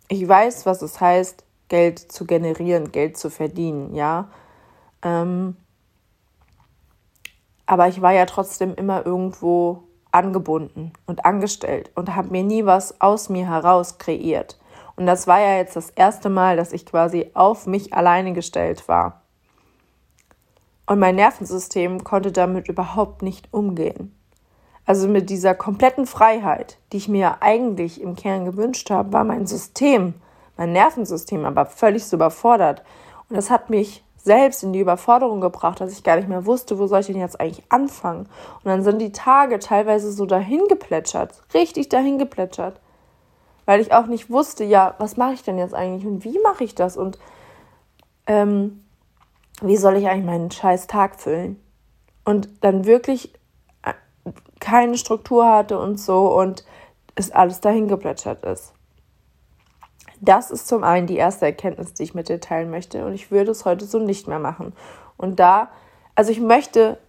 Ich 0.07 0.27
weiß, 0.27 0.65
was 0.65 0.81
es 0.81 0.99
heißt, 0.99 1.43
Geld 1.69 1.99
zu 1.99 2.25
generieren, 2.25 2.91
Geld 2.91 3.17
zu 3.17 3.29
verdienen, 3.29 3.95
ja. 3.95 4.29
Ähm, 5.03 5.55
aber 7.65 7.87
ich 7.87 8.01
war 8.01 8.11
ja 8.11 8.25
trotzdem 8.25 8.75
immer 8.75 9.05
irgendwo 9.05 9.83
angebunden 10.11 10.91
und 11.05 11.25
angestellt 11.25 11.89
und 11.95 12.15
habe 12.15 12.29
mir 12.29 12.43
nie 12.43 12.65
was 12.65 12.99
aus 12.99 13.29
mir 13.29 13.47
heraus 13.47 13.97
kreiert. 13.97 14.59
Und 14.97 15.05
das 15.05 15.25
war 15.25 15.39
ja 15.39 15.55
jetzt 15.55 15.75
das 15.77 15.89
erste 15.91 16.29
Mal, 16.29 16.57
dass 16.57 16.73
ich 16.73 16.85
quasi 16.85 17.31
auf 17.33 17.65
mich 17.65 17.93
alleine 17.93 18.33
gestellt 18.33 18.87
war. 18.89 19.20
Und 20.91 20.99
mein 20.99 21.15
Nervensystem 21.15 22.03
konnte 22.03 22.33
damit 22.33 22.67
überhaupt 22.67 23.21
nicht 23.21 23.53
umgehen. 23.53 24.13
Also 24.85 25.07
mit 25.07 25.29
dieser 25.29 25.55
kompletten 25.55 26.05
Freiheit, 26.05 26.79
die 26.91 26.97
ich 26.97 27.07
mir 27.07 27.41
eigentlich 27.41 28.01
im 28.01 28.17
Kern 28.17 28.43
gewünscht 28.43 28.89
habe, 28.89 29.13
war 29.13 29.23
mein 29.23 29.47
System, 29.47 30.15
mein 30.57 30.73
Nervensystem 30.73 31.45
aber 31.45 31.65
völlig 31.65 32.03
so 32.03 32.17
überfordert. 32.17 32.83
Und 33.29 33.37
das 33.37 33.49
hat 33.49 33.69
mich 33.69 34.03
selbst 34.17 34.63
in 34.63 34.73
die 34.73 34.81
Überforderung 34.81 35.39
gebracht, 35.39 35.79
dass 35.79 35.93
ich 35.93 36.03
gar 36.03 36.17
nicht 36.17 36.27
mehr 36.27 36.45
wusste, 36.45 36.77
wo 36.77 36.87
soll 36.87 36.99
ich 36.99 37.07
denn 37.07 37.15
jetzt 37.15 37.39
eigentlich 37.39 37.63
anfangen. 37.69 38.25
Und 38.57 38.65
dann 38.65 38.83
sind 38.83 38.99
die 38.99 39.13
Tage 39.13 39.59
teilweise 39.59 40.11
so 40.11 40.25
dahin 40.25 40.67
geplätschert, 40.67 41.41
richtig 41.53 41.87
dahin 41.87 42.17
geplätschert, 42.17 42.81
weil 43.63 43.79
ich 43.79 43.93
auch 43.93 44.07
nicht 44.07 44.29
wusste, 44.29 44.65
ja, 44.65 44.95
was 44.97 45.15
mache 45.15 45.35
ich 45.35 45.43
denn 45.43 45.57
jetzt 45.57 45.73
eigentlich 45.73 46.05
und 46.05 46.25
wie 46.25 46.37
mache 46.39 46.65
ich 46.65 46.75
das 46.75 46.97
und 46.97 47.17
ähm, 48.27 48.81
wie 49.61 49.77
soll 49.77 49.97
ich 49.97 50.07
eigentlich 50.07 50.25
meinen 50.25 50.51
scheiß 50.51 50.87
Tag 50.87 51.19
füllen. 51.19 51.61
und 52.23 52.49
dann 52.61 52.85
wirklich 52.85 53.33
äh, 53.83 53.93
keine 54.59 54.97
Struktur 54.97 55.47
hatte 55.49 55.79
und 55.79 55.99
so 55.99 56.37
und 56.37 56.65
es 57.15 57.31
alles 57.31 57.61
dahin 57.61 57.87
geplätschert 57.87 58.43
ist. 58.45 58.73
Das 60.19 60.51
ist 60.51 60.67
zum 60.67 60.83
einen 60.83 61.07
die 61.07 61.17
erste 61.17 61.45
Erkenntnis, 61.45 61.95
die 61.95 62.03
ich 62.03 62.13
mit 62.13 62.29
dir 62.29 62.39
teilen 62.39 62.69
möchte 62.69 63.05
und 63.05 63.13
ich 63.13 63.31
würde 63.31 63.51
es 63.51 63.65
heute 63.65 63.85
so 63.85 63.97
nicht 63.97 64.27
mehr 64.27 64.37
machen. 64.37 64.73
Und 65.17 65.39
da, 65.39 65.69
also 66.13 66.31
ich 66.31 66.39
möchte 66.39 66.99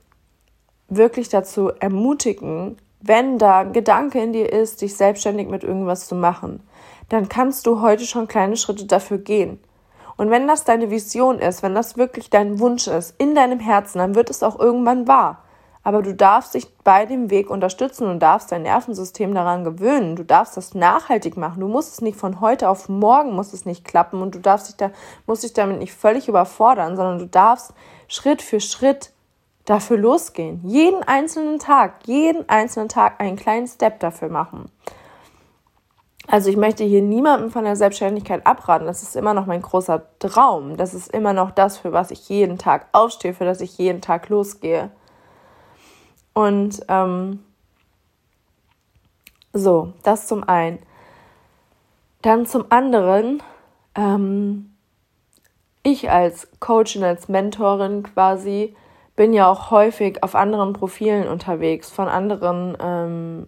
wirklich 0.89 1.29
dazu 1.29 1.69
ermutigen, 1.69 2.79
wenn 3.01 3.39
da 3.39 3.61
ein 3.61 3.73
Gedanke 3.73 4.23
in 4.23 4.33
dir 4.33 4.51
ist, 4.51 4.81
dich 4.81 4.97
selbstständig 4.97 5.49
mit 5.49 5.65
irgendwas 5.65 6.07
zu 6.07 6.15
machen, 6.15 6.63
dann 7.09 7.29
kannst 7.29 7.67
du 7.67 7.81
heute 7.81 8.07
schon 8.07 8.29
kleine 8.29 8.57
Schritte 8.57 8.87
dafür 8.87 9.19
gehen. 9.19 9.59
Und 10.23 10.31
wenn 10.31 10.47
das 10.47 10.63
deine 10.63 10.93
Vision 10.93 11.41
ist, 11.41 11.65
wenn 11.65 11.75
das 11.75 11.97
wirklich 11.97 12.31
dein 12.31 12.61
Wunsch 12.61 12.87
ist, 12.87 13.13
in 13.19 13.35
deinem 13.35 13.59
Herzen, 13.59 13.99
dann 13.99 14.15
wird 14.15 14.31
es 14.31 14.45
auch 14.45 14.57
irgendwann 14.57 15.09
wahr. 15.09 15.43
Aber 15.83 16.01
du 16.01 16.15
darfst 16.15 16.55
dich 16.55 16.73
bei 16.85 17.07
dem 17.07 17.29
Weg 17.29 17.51
unterstützen 17.51 18.07
und 18.07 18.21
darfst 18.21 18.53
dein 18.53 18.63
Nervensystem 18.63 19.35
daran 19.35 19.65
gewöhnen. 19.65 20.15
Du 20.15 20.25
darfst 20.25 20.57
das 20.57 20.77
nachhaltig 20.77 21.37
machen. 21.37 21.59
Du 21.59 21.67
musst 21.67 21.95
es 21.95 22.03
nicht 22.03 22.17
von 22.17 22.41
heute 22.41 22.69
auf 22.69 22.89
morgen 22.89 23.35
muss 23.35 23.53
es 23.53 23.67
nicht 23.67 23.85
klappen 23.85 24.23
und 24.23 24.37
du 24.37 24.39
darfst 24.39 24.69
dich 24.69 24.77
da, 24.77 24.93
musst 25.27 25.43
dich 25.43 25.55
damit 25.55 25.81
nicht 25.81 25.93
völlig 25.93 26.29
überfordern, 26.29 26.95
sondern 26.95 27.19
du 27.19 27.27
darfst 27.27 27.75
Schritt 28.07 28.43
für 28.43 28.61
Schritt 28.61 29.11
dafür 29.65 29.97
losgehen. 29.97 30.61
Jeden 30.63 31.03
einzelnen 31.03 31.59
Tag, 31.59 31.95
jeden 32.07 32.49
einzelnen 32.49 32.89
Tag 32.89 33.21
einen 33.21 33.35
kleinen 33.35 33.67
Step 33.67 33.99
dafür 33.99 34.29
machen. 34.29 34.71
Also 36.29 36.51
ich 36.51 36.57
möchte 36.57 36.85
hier 36.85 37.03
niemandem 37.03 37.51
von 37.51 37.65
der 37.65 37.77
Selbstständigkeit 37.77 38.47
abraten. 38.47 38.87
Das 38.87 39.03
ist 39.03 39.17
immer 39.17 39.35
noch 39.35 39.47
mein 39.47 39.63
großer 39.63 40.03
Traum. 40.19 40.77
Das 40.77 40.95
ist 40.95 41.13
immer 41.13 41.33
noch 41.33 41.51
das, 41.51 41.79
für 41.79 41.93
was 41.93 42.11
ich 42.11 42.29
jeden 42.29 42.59
Tag 42.59 42.87
aufstehe, 42.93 43.35
für 43.35 43.45
das 43.45 43.61
ich 43.61 43.77
jeden 43.79 44.01
Tag 44.01 44.29
losgehe. 44.29 44.91
Und 46.33 46.81
ähm, 46.89 47.41
so, 49.53 49.93
das 50.03 50.27
zum 50.27 50.49
einen. 50.49 50.79
Dann 52.23 52.47
zum 52.47 52.67
anderen, 52.71 53.43
ähm, 53.95 54.75
ich 55.83 56.11
als 56.11 56.49
Coach 56.61 56.97
und 56.97 57.05
als 57.05 57.29
Mentorin 57.29 58.05
quasi 58.05 58.77
bin 59.17 59.33
ja 59.33 59.51
auch 59.51 59.71
häufig 59.71 60.23
auf 60.23 60.35
anderen 60.35 60.73
Profilen 60.73 61.29
unterwegs, 61.29 61.91
von 61.91 62.09
anderen 62.09 62.77
ähm, 62.81 63.47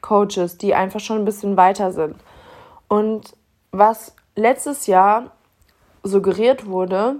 Coaches, 0.00 0.58
die 0.58 0.74
einfach 0.74 1.00
schon 1.00 1.18
ein 1.18 1.24
bisschen 1.24 1.56
weiter 1.56 1.92
sind. 1.92 2.16
Und 2.88 3.36
was 3.72 4.14
letztes 4.34 4.86
Jahr 4.86 5.32
suggeriert 6.02 6.66
wurde, 6.66 7.16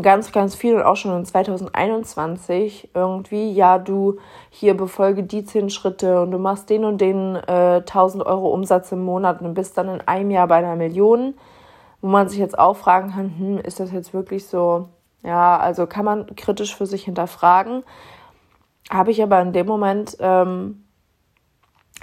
ganz, 0.00 0.30
ganz 0.30 0.54
viel 0.54 0.74
und 0.74 0.82
auch 0.82 0.96
schon 0.96 1.16
in 1.16 1.24
2021 1.24 2.90
irgendwie, 2.92 3.50
ja, 3.52 3.78
du 3.78 4.18
hier 4.50 4.76
befolge 4.76 5.22
die 5.22 5.44
zehn 5.44 5.70
Schritte 5.70 6.20
und 6.20 6.32
du 6.32 6.38
machst 6.38 6.68
den 6.68 6.84
und 6.84 7.00
den 7.00 7.36
äh, 7.36 7.76
1000 7.76 8.26
Euro 8.26 8.50
Umsatz 8.50 8.92
im 8.92 9.02
Monat 9.02 9.40
und 9.40 9.54
bist 9.54 9.78
dann 9.78 9.88
in 9.88 10.00
einem 10.02 10.30
Jahr 10.30 10.48
bei 10.48 10.56
einer 10.56 10.76
Million, 10.76 11.34
wo 12.02 12.08
man 12.08 12.28
sich 12.28 12.38
jetzt 12.38 12.58
auch 12.58 12.76
fragen 12.76 13.12
kann, 13.12 13.38
hm, 13.38 13.58
ist 13.58 13.80
das 13.80 13.90
jetzt 13.90 14.12
wirklich 14.12 14.46
so 14.46 14.88
ja, 15.26 15.58
also 15.58 15.86
kann 15.88 16.04
man 16.04 16.36
kritisch 16.36 16.74
für 16.74 16.86
sich 16.86 17.04
hinterfragen. 17.04 17.82
Habe 18.90 19.10
ich 19.10 19.20
aber 19.20 19.40
in 19.42 19.52
dem 19.52 19.66
Moment 19.66 20.16
ähm, 20.20 20.84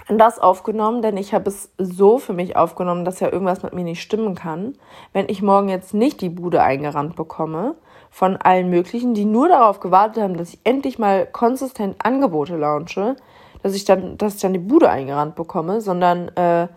das 0.09 0.39
aufgenommen, 0.39 1.01
denn 1.01 1.17
ich 1.17 1.33
habe 1.33 1.49
es 1.49 1.71
so 1.77 2.17
für 2.17 2.33
mich 2.33 2.55
aufgenommen, 2.55 3.05
dass 3.05 3.19
ja 3.19 3.31
irgendwas 3.31 3.63
mit 3.63 3.73
mir 3.73 3.83
nicht 3.83 4.01
stimmen 4.01 4.35
kann. 4.35 4.75
Wenn 5.13 5.29
ich 5.29 5.41
morgen 5.41 5.69
jetzt 5.69 5.93
nicht 5.93 6.21
die 6.21 6.29
Bude 6.29 6.61
eingerannt 6.61 7.15
bekomme 7.15 7.75
von 8.09 8.37
allen 8.37 8.69
möglichen, 8.69 9.13
die 9.13 9.25
nur 9.25 9.47
darauf 9.47 9.79
gewartet 9.79 10.23
haben, 10.23 10.37
dass 10.37 10.49
ich 10.49 10.59
endlich 10.63 10.99
mal 10.99 11.25
konsistent 11.25 11.95
Angebote 12.03 12.57
launche, 12.57 13.15
dass 13.61 13.73
ich 13.75 13.85
dann, 13.85 14.17
dass 14.17 14.35
ich 14.35 14.41
dann 14.41 14.53
die 14.53 14.59
Bude 14.59 14.89
eingerannt 14.89 15.35
bekomme, 15.35 15.79
sondern 15.79 16.27
äh, 16.35 16.67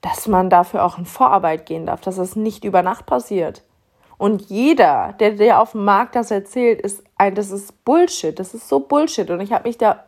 dass 0.00 0.26
man 0.26 0.50
dafür 0.50 0.84
auch 0.84 0.98
in 0.98 1.06
Vorarbeit 1.06 1.66
gehen 1.66 1.86
darf, 1.86 2.00
dass 2.00 2.16
das 2.16 2.36
nicht 2.36 2.64
über 2.64 2.82
Nacht 2.82 3.06
passiert. 3.06 3.62
Und 4.16 4.42
jeder, 4.42 5.14
der 5.18 5.32
dir 5.32 5.60
auf 5.60 5.72
dem 5.72 5.84
Markt 5.84 6.14
das 6.14 6.30
erzählt, 6.30 6.80
ist 6.80 7.02
ein, 7.16 7.34
das 7.34 7.50
ist 7.50 7.84
Bullshit. 7.84 8.38
Das 8.38 8.54
ist 8.54 8.68
so 8.68 8.80
Bullshit. 8.80 9.28
Und 9.30 9.40
ich 9.40 9.52
habe 9.52 9.68
mich 9.68 9.76
da 9.76 10.04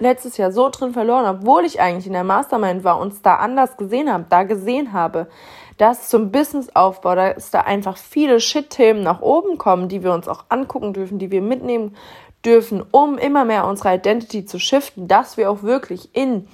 letztes 0.00 0.36
Jahr 0.36 0.52
so 0.52 0.68
drin 0.68 0.92
verloren, 0.92 1.26
obwohl 1.26 1.64
ich 1.64 1.80
eigentlich 1.80 2.06
in 2.06 2.12
der 2.12 2.24
Mastermind 2.24 2.84
war 2.84 2.98
und 2.98 3.12
es 3.12 3.22
da 3.22 3.36
anders 3.36 3.76
gesehen 3.76 4.12
habe, 4.12 4.26
da 4.28 4.42
gesehen 4.42 4.92
habe, 4.92 5.28
dass 5.76 6.08
zum 6.08 6.30
Businessaufbau, 6.30 7.14
dass 7.14 7.50
da 7.50 7.60
einfach 7.60 7.96
viele 7.96 8.40
Shit-Themen 8.40 9.02
nach 9.02 9.22
oben 9.22 9.56
kommen, 9.56 9.88
die 9.88 10.02
wir 10.02 10.12
uns 10.12 10.28
auch 10.28 10.44
angucken 10.48 10.92
dürfen, 10.92 11.18
die 11.18 11.30
wir 11.30 11.40
mitnehmen 11.40 11.96
dürfen, 12.44 12.84
um 12.90 13.18
immer 13.18 13.44
mehr 13.44 13.66
unsere 13.66 13.94
Identity 13.94 14.44
zu 14.44 14.58
shiften, 14.58 15.08
dass 15.08 15.36
wir 15.36 15.50
auch 15.50 15.62
wirklich 15.62 16.14
in 16.14 16.48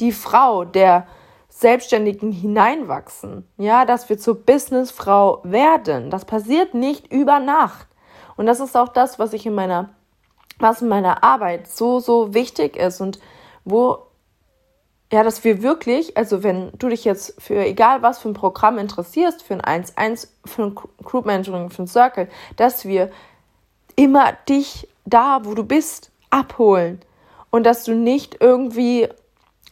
die 0.00 0.12
Frau 0.12 0.64
der 0.64 1.06
Selbstständigen 1.48 2.32
hineinwachsen, 2.32 3.46
ja, 3.58 3.84
dass 3.84 4.08
wir 4.08 4.18
zur 4.18 4.36
Businessfrau 4.44 5.40
werden. 5.44 6.10
Das 6.10 6.24
passiert 6.24 6.74
nicht 6.74 7.12
über 7.12 7.38
Nacht. 7.38 7.86
Und 8.36 8.46
das 8.46 8.60
ist 8.60 8.76
auch 8.76 8.88
das, 8.88 9.18
was 9.18 9.34
ich 9.34 9.44
in 9.44 9.54
meiner, 9.54 9.90
was 10.60 10.82
in 10.82 10.88
meiner 10.88 11.24
Arbeit 11.24 11.68
so, 11.68 12.00
so 12.00 12.34
wichtig 12.34 12.76
ist 12.76 13.00
und 13.00 13.18
wo, 13.64 13.98
ja, 15.12 15.22
dass 15.22 15.44
wir 15.44 15.62
wirklich, 15.62 16.16
also 16.16 16.42
wenn 16.42 16.70
du 16.78 16.88
dich 16.88 17.04
jetzt 17.04 17.40
für 17.40 17.64
egal 17.64 18.02
was 18.02 18.18
für 18.18 18.28
ein 18.28 18.34
Programm 18.34 18.78
interessierst, 18.78 19.42
für 19.42 19.54
ein 19.62 19.84
1-1, 19.84 20.28
für 20.44 20.62
ein 20.64 20.74
Group 20.74 21.26
Mentoring, 21.26 21.70
für 21.70 21.82
ein 21.82 21.88
Circle, 21.88 22.28
dass 22.56 22.84
wir 22.84 23.10
immer 23.96 24.32
dich 24.48 24.88
da, 25.04 25.40
wo 25.44 25.54
du 25.54 25.64
bist, 25.64 26.10
abholen 26.30 27.00
und 27.50 27.64
dass 27.64 27.84
du 27.84 27.94
nicht 27.94 28.36
irgendwie 28.40 29.08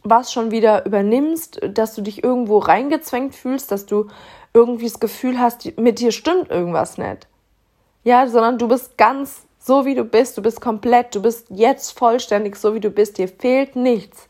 was 0.03 0.31
schon 0.31 0.51
wieder 0.51 0.85
übernimmst, 0.85 1.59
dass 1.73 1.95
du 1.95 2.01
dich 2.01 2.23
irgendwo 2.23 2.59
reingezwängt 2.59 3.35
fühlst, 3.35 3.71
dass 3.71 3.85
du 3.85 4.07
irgendwie 4.53 4.85
das 4.85 4.99
Gefühl 4.99 5.39
hast, 5.39 5.77
mit 5.77 5.99
dir 5.99 6.11
stimmt 6.11 6.49
irgendwas 6.49 6.97
nicht. 6.97 7.27
Ja, 8.03 8.27
sondern 8.27 8.57
du 8.57 8.67
bist 8.67 8.97
ganz 8.97 9.45
so, 9.59 9.85
wie 9.85 9.95
du 9.95 10.05
bist, 10.05 10.37
du 10.37 10.41
bist 10.41 10.61
komplett, 10.61 11.13
du 11.13 11.21
bist 11.21 11.47
jetzt 11.49 11.97
vollständig 11.97 12.55
so, 12.55 12.73
wie 12.73 12.79
du 12.79 12.89
bist, 12.89 13.17
dir 13.17 13.27
fehlt 13.27 13.75
nichts. 13.75 14.29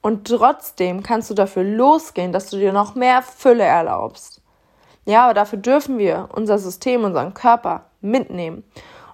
Und 0.00 0.26
trotzdem 0.26 1.02
kannst 1.02 1.28
du 1.30 1.34
dafür 1.34 1.64
losgehen, 1.64 2.32
dass 2.32 2.50
du 2.50 2.56
dir 2.56 2.72
noch 2.72 2.94
mehr 2.94 3.22
Fülle 3.22 3.64
erlaubst. 3.64 4.40
Ja, 5.04 5.24
aber 5.24 5.34
dafür 5.34 5.58
dürfen 5.58 5.98
wir 5.98 6.28
unser 6.34 6.58
System, 6.58 7.04
unseren 7.04 7.34
Körper 7.34 7.86
mitnehmen. 8.00 8.64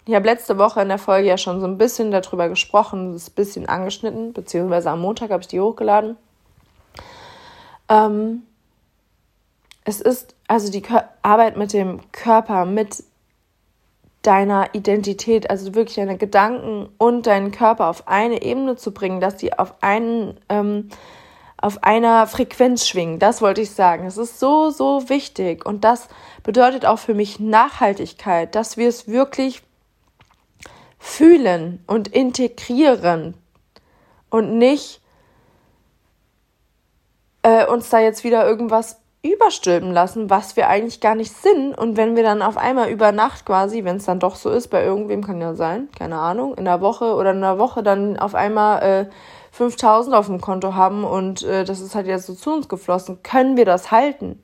Ich 0.06 0.14
habe 0.14 0.26
letzte 0.26 0.58
Woche 0.58 0.82
in 0.82 0.88
der 0.88 0.98
Folge 0.98 1.28
ja 1.28 1.38
schon 1.38 1.60
so 1.60 1.66
ein 1.66 1.78
bisschen 1.78 2.10
darüber 2.10 2.48
gesprochen, 2.48 3.12
das 3.12 3.22
ist 3.22 3.30
ein 3.30 3.34
bisschen 3.34 3.68
angeschnitten, 3.68 4.32
beziehungsweise 4.32 4.90
am 4.90 5.00
Montag 5.00 5.30
habe 5.30 5.40
ich 5.40 5.48
die 5.48 5.60
hochgeladen. 5.60 6.16
Ähm, 7.88 8.42
es 9.84 10.00
ist 10.00 10.34
also 10.46 10.70
die 10.70 10.82
Kör 10.82 11.08
Arbeit 11.22 11.56
mit 11.56 11.72
dem 11.72 12.00
Körper, 12.12 12.66
mit 12.66 13.02
deiner 14.26 14.74
Identität, 14.74 15.50
also 15.50 15.74
wirklich 15.74 15.96
deine 15.96 16.16
Gedanken 16.16 16.88
und 16.98 17.26
deinen 17.26 17.52
Körper 17.52 17.88
auf 17.88 18.08
eine 18.08 18.42
Ebene 18.42 18.76
zu 18.76 18.92
bringen, 18.92 19.20
dass 19.20 19.36
die 19.36 19.58
auf 19.58 19.74
einen 19.82 20.40
ähm, 20.48 20.88
auf 21.64 21.82
einer 21.82 22.26
Frequenz 22.26 22.86
schwingen. 22.86 23.18
Das 23.18 23.40
wollte 23.40 23.62
ich 23.62 23.70
sagen. 23.70 24.04
Es 24.04 24.18
ist 24.18 24.38
so, 24.38 24.68
so 24.68 25.08
wichtig. 25.08 25.64
Und 25.64 25.82
das 25.82 26.08
bedeutet 26.42 26.84
auch 26.84 26.98
für 26.98 27.14
mich 27.14 27.40
Nachhaltigkeit, 27.40 28.54
dass 28.54 28.76
wir 28.76 28.86
es 28.86 29.08
wirklich 29.08 29.62
fühlen 30.98 31.82
und 31.86 32.08
integrieren 32.08 33.34
und 34.28 34.58
nicht 34.58 35.00
äh, 37.42 37.64
uns 37.66 37.88
da 37.88 37.98
jetzt 37.98 38.24
wieder 38.24 38.46
irgendwas 38.46 39.00
überstülpen 39.24 39.90
lassen, 39.90 40.28
was 40.28 40.54
wir 40.54 40.68
eigentlich 40.68 41.00
gar 41.00 41.14
nicht 41.14 41.34
sind. 41.34 41.76
Und 41.76 41.96
wenn 41.96 42.14
wir 42.14 42.22
dann 42.22 42.42
auf 42.42 42.56
einmal 42.56 42.90
über 42.90 43.10
Nacht 43.10 43.46
quasi, 43.46 43.82
wenn 43.82 43.96
es 43.96 44.04
dann 44.04 44.20
doch 44.20 44.36
so 44.36 44.50
ist, 44.50 44.68
bei 44.68 44.84
irgendwem 44.84 45.24
kann 45.24 45.40
ja 45.40 45.54
sein, 45.54 45.88
keine 45.98 46.18
Ahnung, 46.18 46.54
in 46.54 46.66
der 46.66 46.82
Woche 46.82 47.14
oder 47.14 47.30
in 47.32 47.40
der 47.40 47.58
Woche 47.58 47.82
dann 47.82 48.18
auf 48.18 48.34
einmal 48.34 48.82
äh, 48.82 49.06
5000 49.52 50.14
auf 50.14 50.26
dem 50.26 50.40
Konto 50.40 50.74
haben 50.74 51.04
und 51.04 51.42
äh, 51.42 51.64
das 51.64 51.80
ist 51.80 51.94
halt 51.94 52.06
jetzt 52.06 52.26
so 52.26 52.34
zu 52.34 52.52
uns 52.52 52.68
geflossen, 52.68 53.22
können 53.22 53.56
wir 53.56 53.64
das 53.64 53.90
halten? 53.90 54.42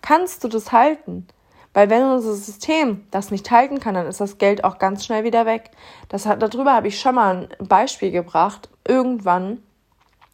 Kannst 0.00 0.42
du 0.42 0.48
das 0.48 0.72
halten? 0.72 1.26
Weil 1.74 1.90
wenn 1.90 2.04
unser 2.04 2.34
System 2.34 3.04
das 3.10 3.32
nicht 3.32 3.50
halten 3.50 3.80
kann, 3.80 3.94
dann 3.94 4.06
ist 4.06 4.20
das 4.20 4.38
Geld 4.38 4.62
auch 4.62 4.78
ganz 4.78 5.04
schnell 5.04 5.24
wieder 5.24 5.44
weg. 5.44 5.72
Das 6.08 6.24
hat, 6.24 6.40
darüber 6.40 6.72
habe 6.72 6.86
ich 6.86 7.00
schon 7.00 7.16
mal 7.16 7.48
ein 7.58 7.66
Beispiel 7.66 8.12
gebracht. 8.12 8.68
Irgendwann 8.86 9.58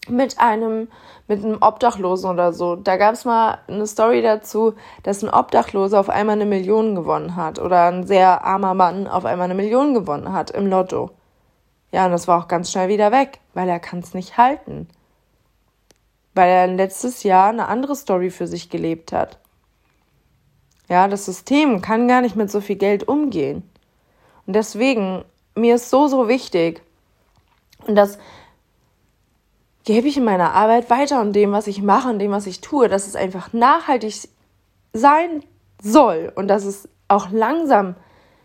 mit 0.09 0.39
einem, 0.41 0.89
mit 1.29 1.45
einem 1.45 1.59
Obdachlosen 1.61 2.31
oder 2.31 2.53
so. 2.53 2.77
Da 2.77 2.97
gab 2.97 3.15
es 3.15 3.25
mal 3.25 3.59
eine 3.69 3.87
Story 3.87 4.23
dazu, 4.23 4.75
dass 5.03 5.23
ein 5.23 5.29
Obdachloser 5.29 6.01
auf 6.01 6.09
einmal 6.09 6.37
eine 6.37 6.47
Million 6.47 6.95
gewonnen 6.95 7.37
hat 7.37 7.59
oder 7.59 7.87
ein 7.87 8.07
sehr 8.07 8.45
armer 8.45 8.75
Mann 8.75 9.07
auf 9.07 9.25
einmal 9.25 9.45
eine 9.45 9.55
Million 9.55 9.95
gewonnen 9.95 10.33
hat 10.33 10.51
im 10.51 10.67
Lotto. 10.67 11.11
Ja, 11.93 12.07
und 12.07 12.13
das 12.13 12.29
war 12.29 12.43
auch 12.43 12.49
ganz 12.49 12.71
schnell 12.71 12.89
wieder 12.89 13.13
weg, 13.13 13.41
weil 13.55 13.69
er 13.69 13.81
kann 13.81 13.99
es 13.99 14.15
nicht 14.15 14.37
halten. 14.37 14.89
Weil 16.35 16.49
er 16.49 16.67
letztes 16.69 17.23
Jahr 17.23 17.49
eine 17.49 17.67
andere 17.67 17.97
Story 17.97 18.31
für 18.31 18.47
sich 18.47 18.71
gelebt 18.71 19.13
hat. 19.13 19.39
Ja, 20.89 21.09
das 21.09 21.27
System 21.27 21.83
kann 21.83 22.09
gar 22.09 22.21
nicht 22.21 22.37
mit 22.37 22.51
so 22.51 22.61
viel 22.61 22.77
Geld 22.77 23.07
umgehen. 23.07 23.69
Und 24.47 24.55
deswegen 24.55 25.25
mir 25.55 25.77
ist 25.77 25.91
so, 25.91 26.09
so 26.09 26.29
wichtig. 26.29 26.83
Und 27.87 27.95
das 27.95 28.19
gebe 29.91 30.07
ich 30.07 30.17
in 30.17 30.25
meiner 30.25 30.55
Arbeit 30.55 30.89
weiter 30.89 31.21
und 31.21 31.33
dem, 31.33 31.51
was 31.51 31.67
ich 31.67 31.83
mache 31.83 32.09
und 32.09 32.21
dem, 32.21 32.31
was 32.31 32.47
ich 32.47 32.61
tue, 32.61 32.87
dass 32.87 33.09
es 33.09 33.17
einfach 33.17 33.53
nachhaltig 33.53 34.29
sein 34.93 35.43
soll 35.83 36.33
und 36.37 36.47
dass 36.47 36.65
es 36.65 36.89
auch 37.09 37.31
langsam 37.33 37.97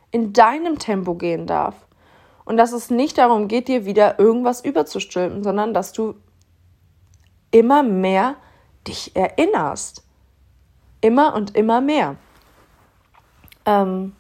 in 0.10 0.34
deinem 0.34 0.80
Tempo 0.80 1.14
gehen 1.14 1.46
darf. 1.46 1.76
Und 2.46 2.58
dass 2.58 2.72
es 2.72 2.90
nicht 2.90 3.20
darum 3.20 3.48
geht, 3.48 3.68
dir 3.68 3.86
wieder 3.86 4.18
irgendwas 4.18 4.66
überzustülpen, 4.66 5.44
sondern 5.44 5.76
dass 5.76 5.94
du 5.94 6.16
immer 7.52 7.84
mehr 7.84 8.38
dich 8.88 9.16
erinnerst. 9.16 10.04
Immer 11.00 11.36
und 11.36 11.56
immer 11.56 11.80
mehr. 11.80 12.16
Ähm, 13.68 14.16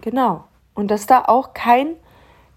genau. 0.00 0.44
Und 0.72 0.90
dass 0.90 1.04
da 1.04 1.24
auch 1.26 1.52
kein, 1.52 1.96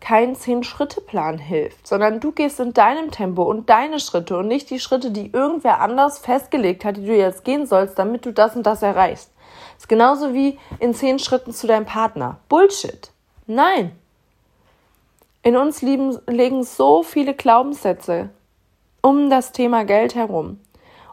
kein 0.02 0.36
Zehn-Schritte-Plan 0.36 1.38
hilft, 1.38 1.88
sondern 1.88 2.20
du 2.20 2.32
gehst 2.32 2.60
in 2.60 2.74
deinem 2.74 3.12
Tempo 3.12 3.44
und 3.44 3.70
deine 3.70 4.00
Schritte 4.00 4.38
und 4.38 4.48
nicht 4.48 4.70
die 4.70 4.80
Schritte, 4.80 5.12
die 5.12 5.32
irgendwer 5.32 5.80
anders 5.80 6.20
festgelegt 6.20 6.84
hat, 6.84 6.98
die 6.98 7.06
du 7.06 7.16
jetzt 7.16 7.46
gehen 7.46 7.68
sollst, 7.68 7.98
damit 7.98 8.26
du 8.26 8.34
das 8.34 8.56
und 8.56 8.64
das 8.64 8.82
erreichst. 8.82 9.32
Das 9.76 9.84
ist 9.84 9.88
genauso 9.88 10.34
wie 10.34 10.60
in 10.80 10.94
zehn 10.94 11.20
Schritten 11.20 11.54
zu 11.54 11.68
deinem 11.68 11.86
Partner. 11.86 12.40
Bullshit. 12.50 13.12
Nein. 13.48 13.92
In 15.44 15.56
uns 15.56 15.82
lieben, 15.82 16.18
legen 16.28 16.64
so 16.64 17.04
viele 17.04 17.34
Glaubenssätze 17.34 18.30
um 19.02 19.30
das 19.30 19.52
Thema 19.52 19.86
Geld 19.86 20.16
herum. 20.16 20.60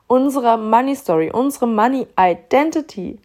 Unsere 0.07 0.57
Money 0.57 0.97
Story, 0.97 1.31
unsere 1.31 1.67
Money 1.67 2.07
Identity. 2.19 3.19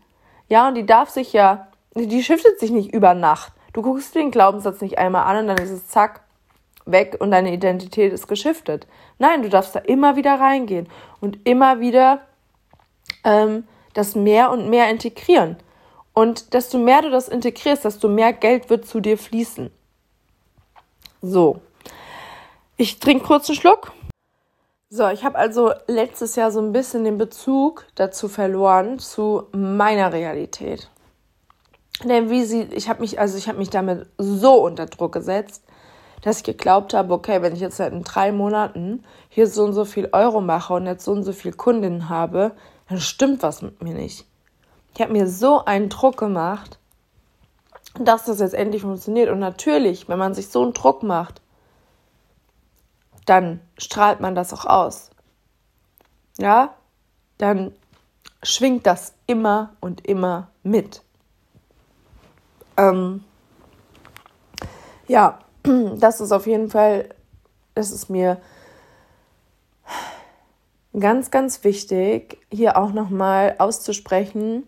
Ja, 0.50 0.68
und 0.68 0.76
die 0.76 0.86
darf 0.86 1.10
sich 1.10 1.34
ja, 1.34 1.68
die 1.96 2.24
shiftet 2.24 2.60
sich 2.60 2.72
nicht 2.72 2.94
über 2.94 3.14
Nacht. 3.14 3.53
Du 3.74 3.82
guckst 3.82 4.16
den 4.16 4.32
Glaubenssatz 4.32 4.82
nicht 4.82 4.98
einmal 4.98 5.26
an 5.26 5.44
und 5.44 5.48
dann 5.48 5.58
ist 5.58 5.72
es 5.72 5.88
zack, 5.88 6.22
weg 6.86 7.18
und 7.20 7.32
deine 7.32 7.54
Identität 7.54 8.14
ist 8.14 8.28
geschiftet. 8.28 8.88
Nein, 9.20 9.42
du 9.42 9.50
darfst 9.50 9.76
da 9.76 9.80
immer 9.80 10.16
wieder 10.16 10.40
reingehen 10.40 10.88
und 11.22 11.40
immer 11.46 11.80
wieder 11.80 12.22
ähm, 13.24 13.66
das 13.94 14.16
mehr 14.16 14.52
und 14.52 14.70
mehr 14.70 14.90
integrieren. 14.90 15.58
Und 16.14 16.54
desto 16.54 16.78
mehr 16.78 17.02
du 17.02 17.10
das 17.10 17.28
integrierst, 17.28 17.86
desto 17.86 18.08
mehr 18.08 18.34
Geld 18.34 18.70
wird 18.70 18.86
zu 18.86 19.00
dir 19.00 19.18
fließen. 19.18 19.72
So. 21.22 21.62
Ich 22.78 23.00
trinke 23.00 23.26
kurz 23.26 23.50
einen 23.50 23.58
Schluck. 23.58 23.94
So, 24.90 25.08
ich 25.08 25.24
habe 25.24 25.38
also 25.38 25.72
letztes 25.88 26.36
Jahr 26.36 26.52
so 26.52 26.60
ein 26.60 26.72
bisschen 26.72 27.04
den 27.04 27.18
Bezug 27.18 27.86
dazu 27.96 28.28
verloren, 28.28 29.00
zu 29.00 29.48
meiner 29.52 30.14
Realität. 30.14 30.90
Denn 32.04 32.30
wie 32.30 32.44
sie, 32.44 32.64
ich 32.64 32.90
habe 32.90 33.02
mich, 33.02 33.20
also 33.20 33.38
ich 33.38 33.48
habe 33.48 33.58
mich 33.58 33.70
damit 33.70 34.08
so 34.18 34.56
unter 34.56 34.88
Druck 34.88 35.14
gesetzt, 35.14 35.64
dass 36.22 36.38
ich 36.38 36.44
geglaubt 36.44 36.94
habe, 36.94 37.14
okay, 37.14 37.42
wenn 37.42 37.54
ich 37.54 37.60
jetzt 37.60 37.78
seit 37.78 37.94
drei 38.04 38.32
Monaten 38.32 39.04
hier 39.30 39.48
so 39.48 39.64
und 39.66 39.74
so 39.74 39.86
viel 39.86 40.10
Euro 40.12 40.42
mache 40.42 40.74
und 40.74 40.86
jetzt 40.86 41.06
so 41.06 41.12
und 41.12 41.24
so 41.24 41.34
viel 41.34 41.54
Kundinnen 41.54 42.10
habe, 42.10 42.54
dann 42.90 43.00
stimmt 43.00 43.44
was 43.44 43.62
mit 43.62 43.82
mir 43.82 43.94
nicht. 43.94 44.26
Ich 44.96 45.02
habe 45.02 45.12
mir 45.12 45.28
so 45.28 45.66
einen 45.66 45.90
Druck 45.90 46.18
gemacht, 46.18 46.78
dass 48.00 48.26
das 48.26 48.40
jetzt 48.40 48.54
endlich 48.54 48.82
funktioniert. 48.82 49.30
Und 49.30 49.40
natürlich, 49.40 50.08
wenn 50.08 50.20
man 50.20 50.34
sich 50.34 50.50
so 50.50 50.64
einen 50.64 50.74
Druck 50.74 51.04
macht, 51.04 51.42
dann 53.26 53.60
strahlt 53.78 54.20
man 54.20 54.36
das 54.36 54.54
auch 54.54 54.66
aus. 54.66 55.10
Ja, 56.38 56.74
dann 57.38 57.74
schwingt 58.42 58.86
das 58.86 59.14
immer 59.28 59.74
und 59.80 60.06
immer 60.06 60.50
mit. 60.64 61.02
Ähm, 62.78 63.24
ja, 65.08 65.40
das 65.64 66.22
ist 66.22 66.32
auf 66.32 66.48
jeden 66.48 66.70
Fall, 66.70 67.10
das 67.76 67.92
ist 67.92 68.10
mir 68.10 68.42
ganz, 70.98 71.32
ganz 71.32 71.64
wichtig, 71.64 72.38
hier 72.52 72.78
auch 72.78 72.94
nochmal 72.94 73.56
auszusprechen. 73.58 74.68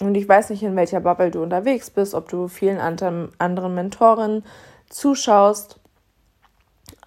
Und 0.00 0.16
ich 0.16 0.28
weiß 0.28 0.50
nicht, 0.50 0.62
in 0.62 0.74
welcher 0.74 1.00
Bubble 1.00 1.30
du 1.30 1.42
unterwegs 1.42 1.90
bist, 1.90 2.14
ob 2.14 2.28
du 2.28 2.48
vielen 2.48 2.78
anderen, 2.78 3.74
Mentoren 3.74 4.44
zuschaust 4.90 5.78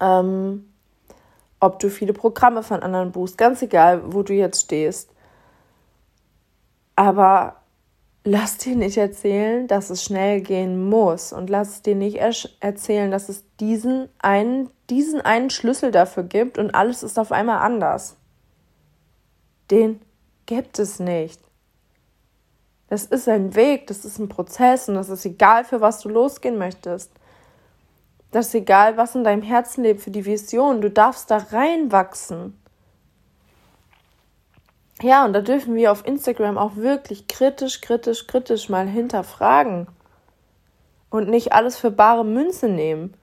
ähm, 0.00 0.68
ob 1.60 1.78
du 1.78 1.90
viele 1.90 2.12
Programme 2.12 2.62
von 2.62 2.82
anderen 2.82 3.12
buchst, 3.12 3.36
ganz 3.36 3.62
egal, 3.62 4.12
wo 4.12 4.22
du 4.22 4.32
jetzt 4.32 4.62
stehst. 4.62 5.10
Aber 6.94 7.56
lass 8.28 8.58
dir 8.58 8.76
nicht 8.76 8.96
erzählen, 8.96 9.66
dass 9.66 9.90
es 9.90 10.04
schnell 10.04 10.40
gehen 10.40 10.88
muss 10.88 11.32
und 11.32 11.48
lass 11.48 11.82
dir 11.82 11.94
nicht 11.94 12.18
erzählen, 12.60 13.10
dass 13.10 13.28
es 13.28 13.44
diesen 13.58 14.08
einen, 14.18 14.70
diesen 14.90 15.20
einen 15.20 15.50
Schlüssel 15.50 15.90
dafür 15.90 16.24
gibt 16.24 16.58
und 16.58 16.74
alles 16.74 17.02
ist 17.02 17.18
auf 17.18 17.32
einmal 17.32 17.58
anders. 17.58 18.16
Den 19.70 20.00
gibt 20.46 20.78
es 20.78 21.00
nicht. 21.00 21.40
Das 22.88 23.04
ist 23.04 23.28
ein 23.28 23.54
Weg, 23.54 23.86
das 23.86 24.04
ist 24.04 24.18
ein 24.18 24.28
Prozess 24.28 24.88
und 24.88 24.94
das 24.94 25.08
ist 25.08 25.24
egal, 25.24 25.64
für 25.64 25.80
was 25.80 26.00
du 26.00 26.08
losgehen 26.08 26.58
möchtest. 26.58 27.10
Das 28.30 28.48
ist 28.48 28.54
egal, 28.54 28.96
was 28.96 29.14
in 29.14 29.24
deinem 29.24 29.42
Herzen 29.42 29.82
lebt 29.82 30.02
für 30.02 30.10
die 30.10 30.24
Vision. 30.24 30.80
Du 30.80 30.90
darfst 30.90 31.30
da 31.30 31.38
reinwachsen. 31.38 32.58
Ja, 35.02 35.24
und 35.24 35.32
da 35.32 35.40
dürfen 35.40 35.76
wir 35.76 35.92
auf 35.92 36.06
Instagram 36.06 36.58
auch 36.58 36.76
wirklich 36.76 37.28
kritisch, 37.28 37.80
kritisch, 37.80 38.26
kritisch 38.26 38.68
mal 38.68 38.88
hinterfragen. 38.88 39.86
Und 41.10 41.28
nicht 41.28 41.52
alles 41.52 41.76
für 41.76 41.90
bare 41.90 42.24
Münze 42.24 42.68
nehmen. 42.68 43.14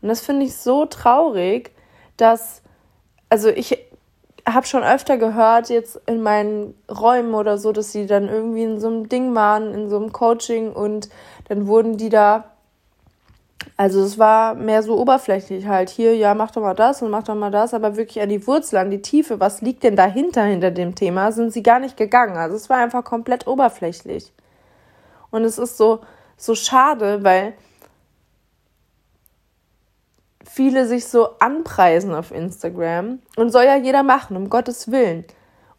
Und 0.00 0.08
das 0.08 0.20
finde 0.20 0.46
ich 0.46 0.56
so 0.56 0.86
traurig, 0.86 1.72
dass, 2.16 2.62
also 3.28 3.48
ich 3.48 3.78
habe 4.46 4.66
schon 4.66 4.84
öfter 4.84 5.16
gehört, 5.16 5.70
jetzt 5.70 6.00
in 6.06 6.22
meinen 6.22 6.74
Räumen 6.90 7.34
oder 7.34 7.58
so, 7.58 7.72
dass 7.72 7.92
sie 7.92 8.06
dann 8.06 8.28
irgendwie 8.28 8.62
in 8.62 8.80
so 8.80 8.86
einem 8.88 9.08
Ding 9.08 9.34
waren, 9.34 9.72
in 9.74 9.88
so 9.88 9.96
einem 9.96 10.12
Coaching 10.12 10.72
und 10.72 11.08
dann 11.48 11.66
wurden 11.66 11.96
die 11.96 12.10
da 12.10 12.53
also 13.76 14.02
es 14.02 14.18
war 14.18 14.54
mehr 14.54 14.82
so 14.84 14.96
oberflächlich 14.98 15.66
halt. 15.66 15.90
Hier, 15.90 16.16
ja, 16.16 16.34
mach 16.34 16.52
doch 16.52 16.62
mal 16.62 16.74
das 16.74 17.02
und 17.02 17.10
mach 17.10 17.24
doch 17.24 17.34
mal 17.34 17.50
das, 17.50 17.74
aber 17.74 17.96
wirklich 17.96 18.22
an 18.22 18.28
die 18.28 18.46
Wurzel, 18.46 18.76
an 18.76 18.90
die 18.90 19.02
Tiefe, 19.02 19.40
was 19.40 19.62
liegt 19.62 19.82
denn 19.82 19.96
dahinter, 19.96 20.44
hinter 20.44 20.70
dem 20.70 20.94
Thema, 20.94 21.32
sind 21.32 21.52
sie 21.52 21.62
gar 21.62 21.80
nicht 21.80 21.96
gegangen. 21.96 22.36
Also 22.36 22.54
es 22.56 22.70
war 22.70 22.78
einfach 22.78 23.02
komplett 23.02 23.48
oberflächlich. 23.48 24.32
Und 25.30 25.42
es 25.42 25.58
ist 25.58 25.76
so, 25.76 26.00
so 26.36 26.54
schade, 26.54 27.24
weil 27.24 27.54
viele 30.44 30.86
sich 30.86 31.06
so 31.06 31.30
anpreisen 31.40 32.14
auf 32.14 32.30
Instagram 32.30 33.18
und 33.36 33.50
soll 33.50 33.64
ja 33.64 33.76
jeder 33.76 34.04
machen, 34.04 34.36
um 34.36 34.50
Gottes 34.50 34.92
Willen. 34.92 35.24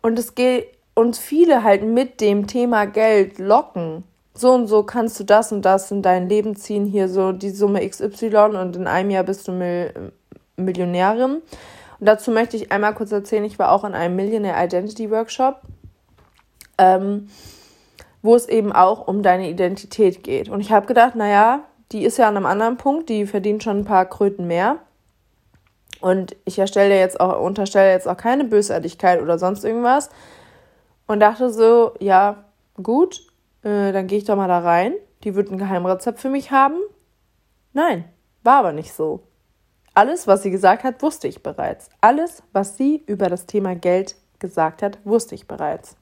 Und 0.02 0.20
es 0.20 0.36
geht, 0.36 0.68
und 0.96 1.16
viele 1.16 1.64
halt 1.64 1.84
mit 1.84 2.20
dem 2.20 2.48
Thema 2.48 2.86
Geld 2.86 3.40
locken 3.40 4.04
so 4.38 4.54
und 4.54 4.68
so 4.68 4.84
kannst 4.84 5.20
du 5.20 5.24
das 5.24 5.52
und 5.52 5.64
das 5.64 5.92
in 5.92 6.02
dein 6.02 6.30
Leben 6.30 6.56
ziehen, 6.56 6.86
hier 6.86 7.08
so 7.08 7.32
die 7.32 7.50
Summe 7.50 7.88
XY 7.88 8.58
und 8.60 8.76
in 8.76 8.88
einem 8.88 9.10
Jahr 9.10 9.24
bist 9.24 9.48
du 9.48 9.52
Mil 9.52 10.12
Millionärin. 10.58 11.42
Und 12.00 12.06
dazu 12.06 12.32
möchte 12.32 12.58
ich 12.58 12.72
einmal 12.72 12.94
kurz 12.94 13.12
erzählen, 13.12 13.44
ich 13.44 13.60
war 13.60 13.72
auch 13.72 13.84
in 13.84 13.94
einem 13.94 14.16
Millionaire 14.16 14.64
Identity 14.64 15.12
Workshop, 15.12 15.62
ähm, 16.78 17.30
wo 18.22 18.36
es 18.36 18.48
eben 18.48 18.72
auch 18.72 19.08
um 19.08 19.24
deine 19.24 19.50
Identität 19.50 20.24
geht. 20.24 20.50
Und 20.50 20.62
ich 20.62 20.72
habe 20.72 20.86
gedacht, 20.86 21.16
naja, 21.16 21.62
die 21.92 22.04
ist 22.04 22.18
ja 22.18 22.28
an 22.28 22.38
einem 22.38 22.46
anderen 22.46 22.78
Punkt, 22.78 23.10
die 23.10 23.26
verdient 23.26 23.64
schon 23.64 23.80
ein 23.80 23.86
paar 23.86 24.06
Kröten 24.06 24.48
mehr. 24.48 24.78
Und 26.02 26.36
ich 26.46 26.60
erstelle 26.60 26.98
jetzt 26.98 27.20
auch, 27.20 27.42
unterstelle 27.42 27.92
jetzt 27.92 28.08
auch 28.08 28.18
keine 28.18 28.44
Bösartigkeit 28.44 29.22
oder 29.22 29.40
sonst 29.40 29.64
irgendwas. 29.64 30.10
Und 31.08 31.20
dachte 31.20 31.50
so, 31.52 31.94
ja, 32.00 32.44
gut, 32.82 33.22
äh, 33.66 33.92
dann 33.92 34.08
gehe 34.08 34.20
ich 34.20 34.26
doch 34.26 34.36
mal 34.36 34.48
da 34.48 34.60
rein. 34.60 34.94
Die 35.24 35.36
wird 35.36 35.52
ein 35.52 35.58
Geheimrezept 35.58 36.20
für 36.20 36.30
mich 36.30 36.52
haben. 36.52 36.78
Nein, 37.74 38.06
war 38.44 38.60
aber 38.60 38.72
nicht 38.72 38.94
so. 38.94 39.24
Alles, 39.94 40.28
was 40.28 40.44
sie 40.44 40.52
gesagt 40.52 40.84
hat, 40.84 41.02
wusste 41.02 41.28
ich 41.28 41.42
bereits. 41.42 41.90
Alles, 42.00 42.44
was 42.54 42.78
sie 42.78 43.04
über 43.08 43.28
das 43.28 43.46
Thema 43.46 43.76
Geld 43.76 44.16
gesagt 44.40 44.84
hat, 44.84 45.00
wusste 45.04 45.36
ich 45.36 45.48
bereits. 45.48 45.98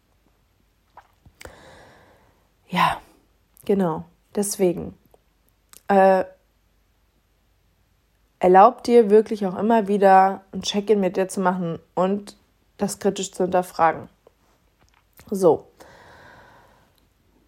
Ja, 2.68 3.00
genau. 3.66 4.06
Deswegen. 4.36 4.98
Äh, 5.88 6.26
erlaubt 8.40 8.88
dir 8.88 9.10
wirklich 9.10 9.46
auch 9.46 9.58
immer 9.58 9.88
wieder 9.88 10.44
ein 10.52 10.64
Check-in 10.64 11.00
mit 11.00 11.16
dir 11.16 11.30
zu 11.30 11.40
machen 11.40 11.80
und 11.96 12.36
das 12.78 13.00
kritisch 13.00 13.32
zu 13.32 13.44
hinterfragen. 13.44 14.10
So, 15.30 15.68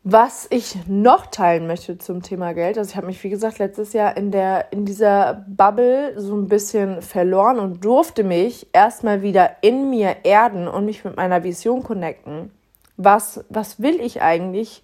was 0.07 0.45
ich 0.51 0.77
noch 0.87 1.25
teilen 1.25 1.65
möchte 1.65 1.97
zum 1.97 2.21
Thema 2.21 2.53
Geld, 2.53 2.77
also 2.77 2.89
ich 2.89 2.95
habe 2.95 3.07
mich, 3.07 3.23
wie 3.23 3.29
gesagt, 3.29 3.57
letztes 3.57 3.91
Jahr 3.91 4.15
in, 4.15 4.31
der, 4.31 4.71
in 4.71 4.85
dieser 4.85 5.45
Bubble 5.47 6.13
so 6.15 6.35
ein 6.35 6.47
bisschen 6.47 7.01
verloren 7.01 7.59
und 7.59 7.83
durfte 7.83 8.23
mich 8.23 8.67
erstmal 8.71 9.23
wieder 9.23 9.57
in 9.61 9.89
mir 9.89 10.17
erden 10.23 10.67
und 10.67 10.85
mich 10.85 11.03
mit 11.03 11.17
meiner 11.17 11.43
Vision 11.43 11.81
connecten. 11.83 12.51
Was, 12.97 13.43
was 13.49 13.81
will 13.81 13.99
ich 13.99 14.21
eigentlich 14.21 14.83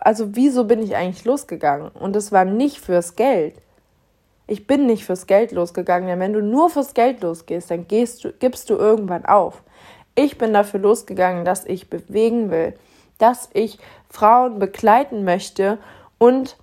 also 0.00 0.34
wieso 0.34 0.64
bin 0.64 0.82
ich 0.82 0.96
eigentlich 0.96 1.24
losgegangen? 1.24 1.88
Und 1.88 2.16
es 2.16 2.32
war 2.32 2.44
nicht 2.44 2.80
fürs 2.80 3.16
Geld. 3.16 3.54
Ich 4.46 4.66
bin 4.66 4.86
nicht 4.86 5.04
fürs 5.04 5.26
Geld 5.26 5.52
losgegangen, 5.52 6.08
denn 6.08 6.20
wenn 6.20 6.32
du 6.32 6.42
nur 6.42 6.70
fürs 6.70 6.94
Geld 6.94 7.22
losgehst, 7.22 7.70
dann 7.70 7.86
gehst 7.86 8.24
du, 8.24 8.32
gibst 8.32 8.70
du 8.70 8.74
irgendwann 8.74 9.26
auf. 9.26 9.62
Ich 10.14 10.38
bin 10.38 10.52
dafür 10.52 10.80
losgegangen, 10.80 11.44
dass 11.44 11.64
ich 11.64 11.90
bewegen 11.90 12.50
will, 12.50 12.74
dass 13.18 13.50
ich 13.52 13.78
Frauen 14.08 14.58
begleiten 14.58 15.24
möchte 15.24 15.78
und 16.18 16.56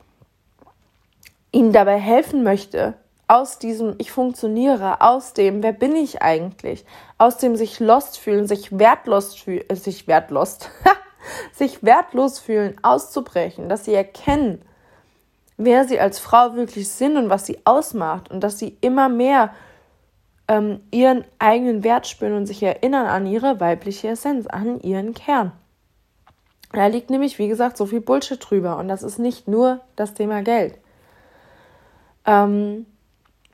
ihnen 1.51 1.71
dabei 1.71 1.97
helfen 1.99 2.43
möchte, 2.43 2.95
aus 3.27 3.57
diesem 3.57 3.95
Ich 3.97 4.11
funktioniere, 4.11 5.01
aus 5.01 5.33
dem 5.33 5.63
Wer 5.63 5.73
bin 5.73 5.95
ich 5.95 6.21
eigentlich, 6.21 6.85
aus 7.17 7.37
dem 7.37 7.55
sich 7.55 7.79
lost 7.79 8.19
fühlen, 8.19 8.47
sich 8.47 8.77
wertlos 8.77 9.35
fühlen, 9.35 9.63
äh, 9.69 9.75
sich 9.75 10.07
wertlos, 10.07 10.59
sich 11.53 11.83
wertlos 11.83 12.39
fühlen, 12.39 12.75
auszubrechen, 12.83 13.67
dass 13.69 13.85
sie 13.85 13.95
erkennen, 13.95 14.61
wer 15.57 15.85
sie 15.85 15.99
als 15.99 16.19
Frau 16.19 16.55
wirklich 16.55 16.89
sind 16.89 17.17
und 17.17 17.29
was 17.29 17.45
sie 17.45 17.59
ausmacht 17.65 18.29
und 18.29 18.41
dass 18.41 18.59
sie 18.59 18.77
immer 18.81 19.09
mehr 19.09 19.53
ähm, 20.47 20.81
ihren 20.91 21.25
eigenen 21.39 21.83
Wert 21.83 22.07
spüren 22.07 22.33
und 22.33 22.45
sich 22.45 22.61
erinnern 22.61 23.07
an 23.07 23.25
ihre 23.25 23.59
weibliche 23.59 24.09
Essenz, 24.09 24.45
an 24.45 24.81
ihren 24.81 25.13
Kern. 25.13 25.51
Da 26.75 26.87
liegt 26.87 27.09
nämlich, 27.09 27.39
wie 27.39 27.47
gesagt, 27.47 27.77
so 27.77 27.85
viel 27.85 28.01
Bullshit 28.01 28.37
drüber 28.37 28.77
und 28.77 28.89
das 28.89 29.01
ist 29.01 29.17
nicht 29.17 29.47
nur 29.47 29.79
das 29.95 30.13
Thema 30.13 30.43
Geld. 30.43 30.77
Ähm, 32.25 32.85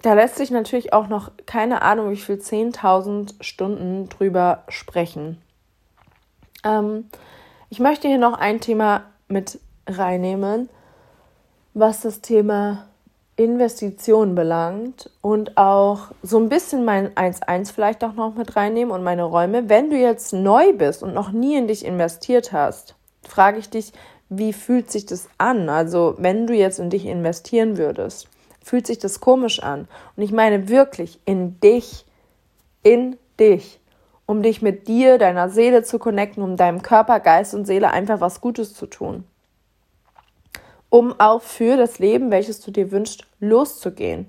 da 0.01 0.15
lässt 0.15 0.37
sich 0.37 0.49
natürlich 0.49 0.91
auch 0.91 1.07
noch 1.07 1.29
keine 1.45 1.83
Ahnung, 1.83 2.09
wie 2.09 2.17
viel 2.17 2.37
10.000 2.37 3.35
Stunden 3.43 4.09
drüber 4.09 4.63
sprechen. 4.69 5.39
Ähm, 6.63 7.09
ich 7.69 7.79
möchte 7.79 8.07
hier 8.07 8.17
noch 8.17 8.39
ein 8.39 8.59
Thema 8.59 9.03
mit 9.27 9.59
reinnehmen, 9.87 10.69
was 11.75 12.01
das 12.01 12.21
Thema 12.21 12.87
Investition 13.35 14.33
belangt 14.33 15.11
und 15.21 15.57
auch 15.57 16.07
so 16.23 16.39
ein 16.39 16.49
bisschen 16.49 16.85
mein 16.85 17.13
1-1 17.13 17.71
vielleicht 17.71 18.03
auch 18.03 18.13
noch 18.13 18.33
mit 18.33 18.55
reinnehmen 18.55 18.91
und 18.91 19.03
meine 19.03 19.23
Räume. 19.23 19.69
Wenn 19.69 19.91
du 19.91 19.95
jetzt 19.95 20.33
neu 20.33 20.73
bist 20.73 21.03
und 21.03 21.13
noch 21.13 21.31
nie 21.31 21.55
in 21.55 21.67
dich 21.67 21.85
investiert 21.85 22.51
hast, 22.51 22.95
frage 23.27 23.59
ich 23.59 23.69
dich, 23.69 23.93
wie 24.29 24.53
fühlt 24.53 24.89
sich 24.89 25.05
das 25.05 25.27
an? 25.37 25.67
Also, 25.69 26.15
wenn 26.17 26.47
du 26.47 26.53
jetzt 26.53 26.79
in 26.79 26.89
dich 26.89 27.05
investieren 27.05 27.77
würdest, 27.77 28.29
fühlt 28.63 28.87
sich 28.87 28.99
das 28.99 29.19
komisch 29.19 29.61
an. 29.61 29.87
Und 30.15 30.23
ich 30.23 30.31
meine 30.31 30.69
wirklich 30.69 31.19
in 31.25 31.59
dich, 31.59 32.05
in 32.83 33.17
dich, 33.39 33.79
um 34.25 34.41
dich 34.41 34.61
mit 34.61 34.87
dir, 34.87 35.17
deiner 35.17 35.49
Seele 35.49 35.83
zu 35.83 35.99
connecten, 35.99 36.43
um 36.43 36.55
deinem 36.55 36.81
Körper, 36.81 37.19
Geist 37.19 37.53
und 37.53 37.65
Seele 37.65 37.91
einfach 37.91 38.21
was 38.21 38.39
Gutes 38.39 38.73
zu 38.73 38.85
tun. 38.85 39.25
Um 40.89 41.19
auch 41.19 41.41
für 41.41 41.75
das 41.75 41.99
Leben, 41.99 42.31
welches 42.31 42.61
du 42.61 42.71
dir 42.71 42.91
wünschst, 42.91 43.25
loszugehen. 43.39 44.27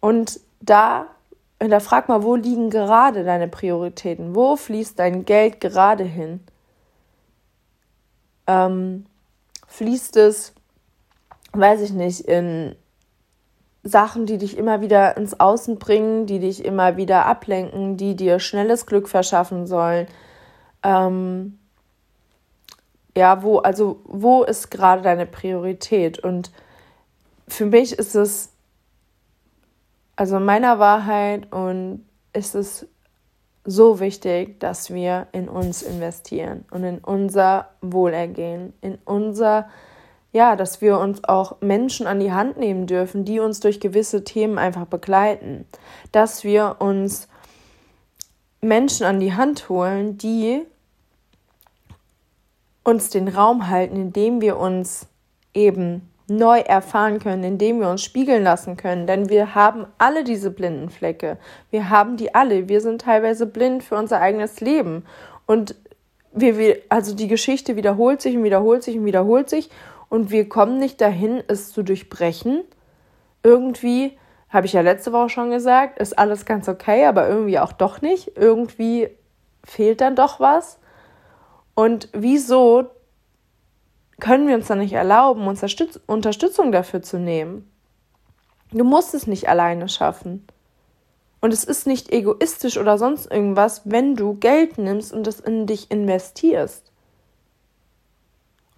Und 0.00 0.40
da, 0.60 1.06
da 1.58 1.80
frag 1.80 2.08
mal, 2.08 2.22
wo 2.22 2.36
liegen 2.36 2.68
gerade 2.68 3.24
deine 3.24 3.48
Prioritäten? 3.48 4.34
Wo 4.34 4.56
fließt 4.56 4.98
dein 4.98 5.24
Geld 5.24 5.60
gerade 5.60 6.04
hin? 6.04 6.40
Ähm, 8.46 9.06
fließt 9.66 10.16
es, 10.16 10.54
weiß 11.52 11.80
ich 11.80 11.92
nicht, 11.92 12.20
in 12.20 12.76
Sachen, 13.82 14.26
die 14.26 14.38
dich 14.38 14.56
immer 14.56 14.80
wieder 14.80 15.16
ins 15.16 15.38
Außen 15.38 15.78
bringen, 15.78 16.26
die 16.26 16.40
dich 16.40 16.64
immer 16.64 16.96
wieder 16.96 17.26
ablenken, 17.26 17.96
die 17.96 18.16
dir 18.16 18.40
schnelles 18.40 18.86
Glück 18.86 19.08
verschaffen 19.08 19.66
sollen. 19.66 20.06
Ähm, 20.82 21.58
ja, 23.16 23.42
wo, 23.42 23.58
also 23.58 24.02
wo 24.04 24.42
ist 24.42 24.70
gerade 24.70 25.02
deine 25.02 25.26
Priorität? 25.26 26.18
Und 26.18 26.50
für 27.48 27.66
mich 27.66 27.92
ist 27.98 28.14
es, 28.14 28.50
also 30.16 30.40
meiner 30.40 30.78
Wahrheit 30.78 31.52
und 31.52 32.04
ist 32.32 32.54
es 32.54 32.86
so 33.66 34.00
wichtig, 34.00 34.60
dass 34.60 34.92
wir 34.92 35.26
in 35.32 35.48
uns 35.48 35.82
investieren 35.82 36.64
und 36.70 36.84
in 36.84 36.98
unser 36.98 37.68
Wohlergehen, 37.80 38.72
in 38.80 38.98
unser 39.04 39.68
ja, 40.32 40.54
dass 40.54 40.82
wir 40.82 40.98
uns 40.98 41.24
auch 41.24 41.62
Menschen 41.62 42.06
an 42.06 42.20
die 42.20 42.30
Hand 42.30 42.58
nehmen 42.58 42.86
dürfen, 42.86 43.24
die 43.24 43.40
uns 43.40 43.60
durch 43.60 43.80
gewisse 43.80 44.22
Themen 44.22 44.58
einfach 44.58 44.84
begleiten. 44.84 45.64
Dass 46.12 46.44
wir 46.44 46.76
uns 46.78 47.26
Menschen 48.60 49.06
an 49.06 49.18
die 49.18 49.32
Hand 49.32 49.70
holen, 49.70 50.18
die 50.18 50.62
uns 52.84 53.08
den 53.08 53.28
Raum 53.28 53.68
halten, 53.68 53.96
in 53.96 54.12
dem 54.12 54.42
wir 54.42 54.58
uns 54.58 55.06
eben 55.54 56.08
neu 56.28 56.58
erfahren 56.58 57.18
können, 57.20 57.44
indem 57.44 57.80
wir 57.80 57.88
uns 57.88 58.02
spiegeln 58.02 58.42
lassen 58.42 58.76
können. 58.76 59.06
Denn 59.06 59.28
wir 59.28 59.54
haben 59.54 59.86
alle 59.98 60.24
diese 60.24 60.50
blinden 60.50 60.90
Flecke. 60.90 61.38
Wir 61.70 61.90
haben 61.90 62.16
die 62.16 62.34
alle. 62.34 62.68
Wir 62.68 62.80
sind 62.80 63.02
teilweise 63.02 63.46
blind 63.46 63.84
für 63.84 63.96
unser 63.96 64.20
eigenes 64.20 64.60
Leben. 64.60 65.04
Und 65.46 65.76
wir, 66.32 66.78
also 66.88 67.14
die 67.14 67.28
Geschichte 67.28 67.76
wiederholt 67.76 68.20
sich 68.20 68.36
und 68.36 68.44
wiederholt 68.44 68.82
sich 68.82 68.96
und 68.96 69.04
wiederholt 69.04 69.48
sich 69.48 69.70
und 70.08 70.30
wir 70.30 70.48
kommen 70.48 70.78
nicht 70.78 71.00
dahin, 71.00 71.42
es 71.48 71.72
zu 71.72 71.82
durchbrechen. 71.82 72.62
Irgendwie, 73.42 74.16
habe 74.48 74.66
ich 74.66 74.72
ja 74.72 74.80
letzte 74.80 75.12
Woche 75.12 75.30
schon 75.30 75.50
gesagt, 75.50 75.98
ist 75.98 76.18
alles 76.18 76.44
ganz 76.44 76.68
okay, 76.68 77.06
aber 77.06 77.28
irgendwie 77.28 77.58
auch 77.58 77.72
doch 77.72 78.02
nicht. 78.02 78.36
Irgendwie 78.36 79.08
fehlt 79.64 80.00
dann 80.00 80.16
doch 80.16 80.38
was. 80.38 80.78
Und 81.74 82.08
wieso 82.12 82.90
können 84.20 84.48
wir 84.48 84.54
uns 84.54 84.66
dann 84.66 84.78
nicht 84.78 84.94
erlauben, 84.94 85.46
uns 85.46 85.62
Unterstützung 86.06 86.72
dafür 86.72 87.02
zu 87.02 87.18
nehmen? 87.18 87.70
Du 88.72 88.84
musst 88.84 89.14
es 89.14 89.26
nicht 89.26 89.48
alleine 89.48 89.88
schaffen. 89.88 90.46
Und 91.40 91.52
es 91.52 91.64
ist 91.64 91.86
nicht 91.86 92.10
egoistisch 92.12 92.78
oder 92.78 92.98
sonst 92.98 93.30
irgendwas, 93.30 93.82
wenn 93.84 94.16
du 94.16 94.34
Geld 94.34 94.78
nimmst 94.78 95.12
und 95.12 95.26
es 95.26 95.38
in 95.38 95.66
dich 95.66 95.90
investierst. 95.90 96.90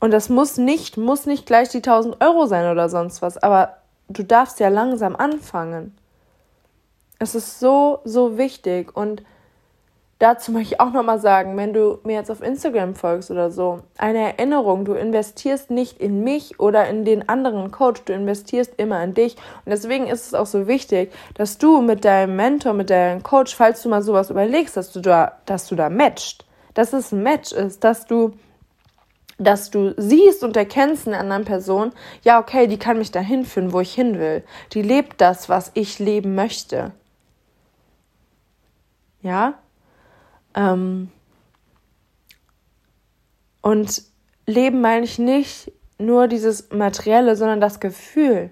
Und 0.01 0.13
das 0.13 0.29
muss 0.29 0.59
nicht, 0.59 0.97
muss 0.97 1.27
nicht 1.27 1.47
gleich 1.47 1.69
die 1.71 1.79
1000 1.79 2.21
Euro 2.21 2.47
sein 2.47 2.71
oder 2.71 2.89
sonst 2.89 3.23
was, 3.23 3.39
aber 3.39 3.79
du 4.09 4.23
darfst 4.23 4.61
ja 4.61 4.69
langsam 4.69 5.17
anfangen. 5.17 5.97
Es 7.19 7.35
ist 7.35 7.59
so, 7.59 8.01
so 8.05 8.39
wichtig 8.39 8.97
und 8.97 9.23
dazu 10.19 10.53
möchte 10.53 10.75
ich 10.75 10.81
auch 10.81 10.93
nochmal 10.93 11.21
sagen, 11.21 11.57
wenn 11.57 11.73
du 11.73 11.99
mir 12.05 12.15
jetzt 12.15 12.31
auf 12.31 12.43
Instagram 12.43 12.95
folgst 12.95 13.31
oder 13.31 13.51
so, 13.51 13.81
eine 13.97 14.37
Erinnerung, 14.37 14.85
du 14.85 14.95
investierst 14.95 15.71
nicht 15.71 16.01
in 16.01 16.25
mich 16.25 16.59
oder 16.59 16.89
in 16.89 17.05
den 17.05 17.29
anderen 17.29 17.71
Coach, 17.71 18.03
du 18.05 18.13
investierst 18.13 18.75
immer 18.77 19.03
in 19.03 19.15
dich. 19.15 19.37
Und 19.65 19.71
deswegen 19.71 20.07
ist 20.07 20.27
es 20.27 20.35
auch 20.35 20.47
so 20.47 20.67
wichtig, 20.67 21.13
dass 21.35 21.59
du 21.59 21.81
mit 21.81 22.05
deinem 22.05 22.37
Mentor, 22.37 22.73
mit 22.73 22.91
deinem 22.91 23.23
Coach, 23.23 23.55
falls 23.55 23.83
du 23.83 23.89
mal 23.89 24.03
sowas 24.03 24.31
überlegst, 24.31 24.77
dass 24.77 24.93
du 24.93 25.01
da, 25.01 25.39
dass 25.47 25.69
du 25.69 25.77
da 25.77 25.89
matcht, 25.89 26.45
dass 26.75 26.93
es 26.93 27.13
ein 27.13 27.23
Match 27.23 27.53
ist, 27.53 27.85
dass 27.85 28.07
du 28.07 28.33
dass 29.41 29.71
du 29.71 29.95
siehst 29.97 30.43
und 30.43 30.57
erkennst 30.57 31.07
in 31.07 31.13
einer 31.13 31.23
anderen 31.23 31.45
Person, 31.45 31.93
ja, 32.23 32.41
okay, 32.41 32.67
die 32.67 32.77
kann 32.77 32.99
mich 32.99 33.13
dahin 33.13 33.45
führen, 33.45 33.73
wo 33.73 33.79
ich 33.79 33.95
hin 33.95 34.19
will. 34.19 34.43
Die 34.73 34.83
lebt 34.83 35.21
das, 35.21 35.49
was 35.49 35.71
ich 35.75 36.01
leben 36.01 36.35
möchte. 36.35 36.91
Ja? 39.23 39.55
Ähm 40.59 41.11
und 43.63 44.03
Leben 44.47 44.81
meine 44.81 45.05
ich 45.05 45.19
nicht 45.19 45.73
nur 45.99 46.27
dieses 46.27 46.71
Materielle, 46.71 47.37
sondern 47.37 47.61
das 47.61 47.81
Gefühl, 47.81 48.51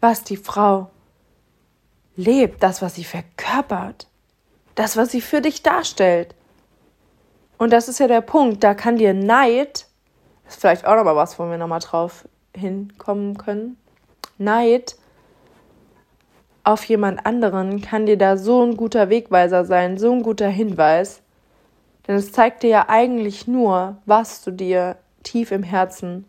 was 0.00 0.24
die 0.24 0.36
Frau 0.36 0.90
lebt, 2.16 2.62
das, 2.62 2.82
was 2.82 2.96
sie 2.96 3.04
verkörpert, 3.04 4.08
das, 4.74 4.96
was 4.96 5.12
sie 5.12 5.20
für 5.20 5.40
dich 5.40 5.62
darstellt. 5.62 6.34
Und 7.58 7.72
das 7.72 7.88
ist 7.88 8.00
ja 8.00 8.06
der 8.06 8.20
Punkt, 8.20 8.62
da 8.62 8.74
kann 8.74 8.96
dir 8.96 9.14
Neid, 9.14 9.86
ist 10.48 10.60
vielleicht 10.60 10.84
auch 10.84 10.96
nochmal 10.96 11.16
was, 11.16 11.38
wo 11.38 11.48
wir 11.48 11.58
nochmal 11.58 11.80
drauf 11.80 12.28
hinkommen 12.54 13.38
können. 13.38 13.76
Neid 14.36 14.96
auf 16.68 16.84
jemand 16.84 17.24
anderen 17.24 17.80
kann 17.80 18.04
dir 18.04 18.18
da 18.18 18.36
so 18.36 18.62
ein 18.62 18.76
guter 18.76 19.08
Wegweiser 19.08 19.64
sein, 19.64 19.96
so 19.96 20.12
ein 20.12 20.22
guter 20.22 20.48
Hinweis. 20.48 21.22
Denn 22.06 22.16
es 22.16 22.30
zeigt 22.30 22.62
dir 22.62 22.68
ja 22.68 22.84
eigentlich 22.90 23.46
nur, 23.46 23.96
was 24.04 24.42
du 24.42 24.50
dir 24.50 24.98
tief 25.22 25.50
im 25.50 25.62
Herzen 25.62 26.26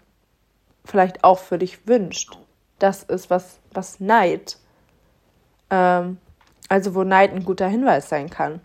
vielleicht 0.86 1.25
auch 1.25 1.39
für 1.39 1.58
dich 1.58 1.86
wünscht. 1.88 2.38
Das 2.80 3.04
ist 3.04 3.30
was, 3.30 3.60
was 3.73 3.99
Neid, 3.99 4.56
ähm, 5.71 6.17
also 6.69 6.95
wo 6.95 7.04
Neid 7.04 7.34
ein 7.34 7.43
guter 7.43 7.67
Hinweis 7.67 8.08
sein 8.08 8.30
kann. 8.30 8.62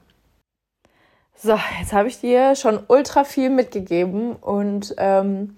So, 1.34 1.58
jetzt 1.80 1.92
habe 1.92 2.06
ich 2.06 2.20
dir 2.20 2.54
schon 2.54 2.84
ultra 2.86 3.24
viel 3.24 3.50
mitgegeben 3.50 4.36
und 4.36 4.94
ähm, 4.98 5.56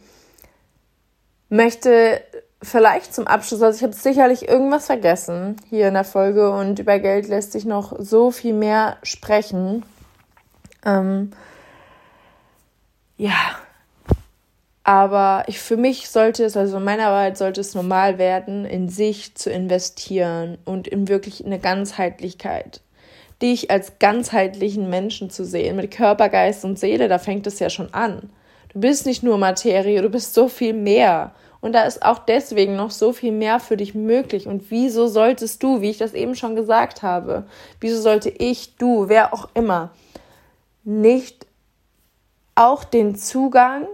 möchte 1.50 2.22
vielleicht 2.66 3.14
zum 3.14 3.26
Abschluss, 3.26 3.62
also 3.62 3.76
ich 3.76 3.82
habe 3.82 3.94
sicherlich 3.94 4.48
irgendwas 4.48 4.86
vergessen 4.86 5.56
hier 5.70 5.88
in 5.88 5.94
der 5.94 6.04
Folge 6.04 6.50
und 6.50 6.78
über 6.78 6.98
Geld 6.98 7.28
lässt 7.28 7.52
sich 7.52 7.64
noch 7.64 7.94
so 7.98 8.30
viel 8.30 8.54
mehr 8.54 8.98
sprechen. 9.02 9.84
Ähm, 10.84 11.32
ja, 13.16 13.56
Aber 14.88 15.42
ich, 15.48 15.58
für 15.58 15.76
mich 15.76 16.08
sollte 16.10 16.44
es, 16.44 16.56
also 16.56 16.76
in 16.76 16.84
meiner 16.84 17.08
Arbeit 17.08 17.36
sollte 17.36 17.60
es 17.60 17.74
normal 17.74 18.18
werden, 18.18 18.64
in 18.64 18.88
sich 18.88 19.34
zu 19.34 19.50
investieren 19.50 20.58
und 20.64 20.86
in 20.86 21.08
wirklich 21.08 21.44
eine 21.44 21.58
Ganzheitlichkeit. 21.58 22.82
Dich 23.42 23.68
als 23.72 23.98
ganzheitlichen 23.98 24.88
Menschen 24.88 25.28
zu 25.28 25.44
sehen, 25.44 25.74
mit 25.74 25.90
Körper, 25.90 26.28
Geist 26.28 26.64
und 26.64 26.78
Seele, 26.78 27.08
da 27.08 27.18
fängt 27.18 27.48
es 27.48 27.58
ja 27.58 27.68
schon 27.68 27.92
an. 27.94 28.30
Du 28.72 28.78
bist 28.78 29.06
nicht 29.06 29.24
nur 29.24 29.38
Materie, 29.38 30.02
du 30.02 30.08
bist 30.08 30.34
so 30.34 30.46
viel 30.46 30.72
mehr. 30.72 31.34
Und 31.60 31.72
da 31.72 31.82
ist 31.82 32.02
auch 32.02 32.18
deswegen 32.18 32.76
noch 32.76 32.90
so 32.90 33.12
viel 33.12 33.32
mehr 33.32 33.60
für 33.60 33.76
dich 33.76 33.94
möglich. 33.94 34.46
Und 34.46 34.70
wieso 34.70 35.06
solltest 35.06 35.62
du, 35.62 35.80
wie 35.80 35.90
ich 35.90 35.98
das 35.98 36.12
eben 36.12 36.34
schon 36.34 36.54
gesagt 36.54 37.02
habe, 37.02 37.46
wieso 37.80 38.00
sollte 38.00 38.30
ich, 38.30 38.76
du, 38.76 39.08
wer 39.08 39.32
auch 39.32 39.48
immer, 39.54 39.90
nicht 40.84 41.46
auch 42.54 42.84
den 42.84 43.16
Zugang 43.16 43.86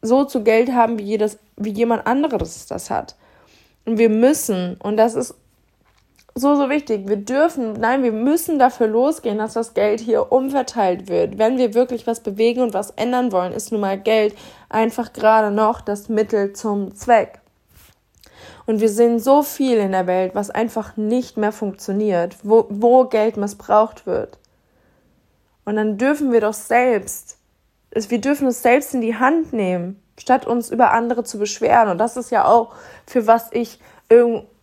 so 0.00 0.24
zu 0.24 0.42
Geld 0.42 0.72
haben, 0.72 0.98
wie, 0.98 1.04
jedes, 1.04 1.38
wie 1.56 1.70
jemand 1.70 2.06
anderes 2.06 2.66
das 2.66 2.90
hat. 2.90 3.16
Und 3.84 3.98
wir 3.98 4.08
müssen, 4.08 4.76
und 4.76 4.96
das 4.96 5.14
ist 5.14 5.34
so, 6.34 6.54
so 6.56 6.70
wichtig, 6.70 7.08
wir 7.08 7.16
dürfen, 7.16 7.74
nein, 7.74 8.02
wir 8.02 8.12
müssen 8.12 8.58
dafür 8.58 8.86
losgehen, 8.86 9.38
dass 9.38 9.54
das 9.54 9.74
Geld 9.74 10.00
hier 10.00 10.32
umverteilt 10.32 11.08
wird. 11.08 11.38
Wenn 11.38 11.58
wir 11.58 11.74
wirklich 11.74 12.06
was 12.06 12.20
bewegen 12.20 12.62
und 12.62 12.74
was 12.74 12.90
ändern 12.92 13.32
wollen, 13.32 13.52
ist 13.52 13.72
nun 13.72 13.80
mal 13.80 13.98
Geld 13.98 14.34
einfach 14.68 15.12
gerade 15.12 15.50
noch 15.50 15.80
das 15.80 16.08
Mittel 16.08 16.52
zum 16.52 16.94
Zweck. 16.94 17.40
Und 18.64 18.80
wir 18.80 18.88
sehen 18.88 19.18
so 19.18 19.42
viel 19.42 19.76
in 19.76 19.92
der 19.92 20.06
Welt, 20.06 20.34
was 20.34 20.50
einfach 20.50 20.96
nicht 20.96 21.36
mehr 21.36 21.52
funktioniert, 21.52 22.36
wo, 22.42 22.66
wo 22.70 23.04
Geld 23.04 23.36
missbraucht 23.36 24.06
wird. 24.06 24.38
Und 25.64 25.76
dann 25.76 25.98
dürfen 25.98 26.32
wir 26.32 26.40
doch 26.40 26.54
selbst 26.54 27.36
wir 27.94 28.20
dürfen 28.20 28.48
es 28.48 28.62
selbst 28.62 28.94
in 28.94 29.00
die 29.00 29.16
Hand 29.16 29.52
nehmen, 29.52 30.02
statt 30.18 30.46
uns 30.46 30.70
über 30.70 30.92
andere 30.92 31.24
zu 31.24 31.38
beschweren. 31.38 31.88
Und 31.88 31.98
das 31.98 32.16
ist 32.16 32.30
ja 32.30 32.44
auch, 32.46 32.74
für 33.06 33.26
was 33.26 33.48
ich 33.52 33.78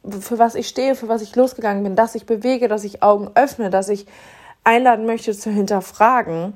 für 0.07 0.39
was 0.39 0.55
ich 0.55 0.67
stehe, 0.67 0.95
für 0.95 1.07
was 1.07 1.21
ich 1.21 1.35
losgegangen 1.35 1.83
bin, 1.83 1.95
dass 1.95 2.15
ich 2.15 2.25
bewege, 2.25 2.67
dass 2.67 2.83
ich 2.83 3.03
Augen 3.03 3.31
öffne, 3.35 3.69
dass 3.69 3.89
ich 3.89 4.05
einladen 4.63 5.05
möchte 5.05 5.37
zu 5.37 5.49
hinterfragen. 5.49 6.53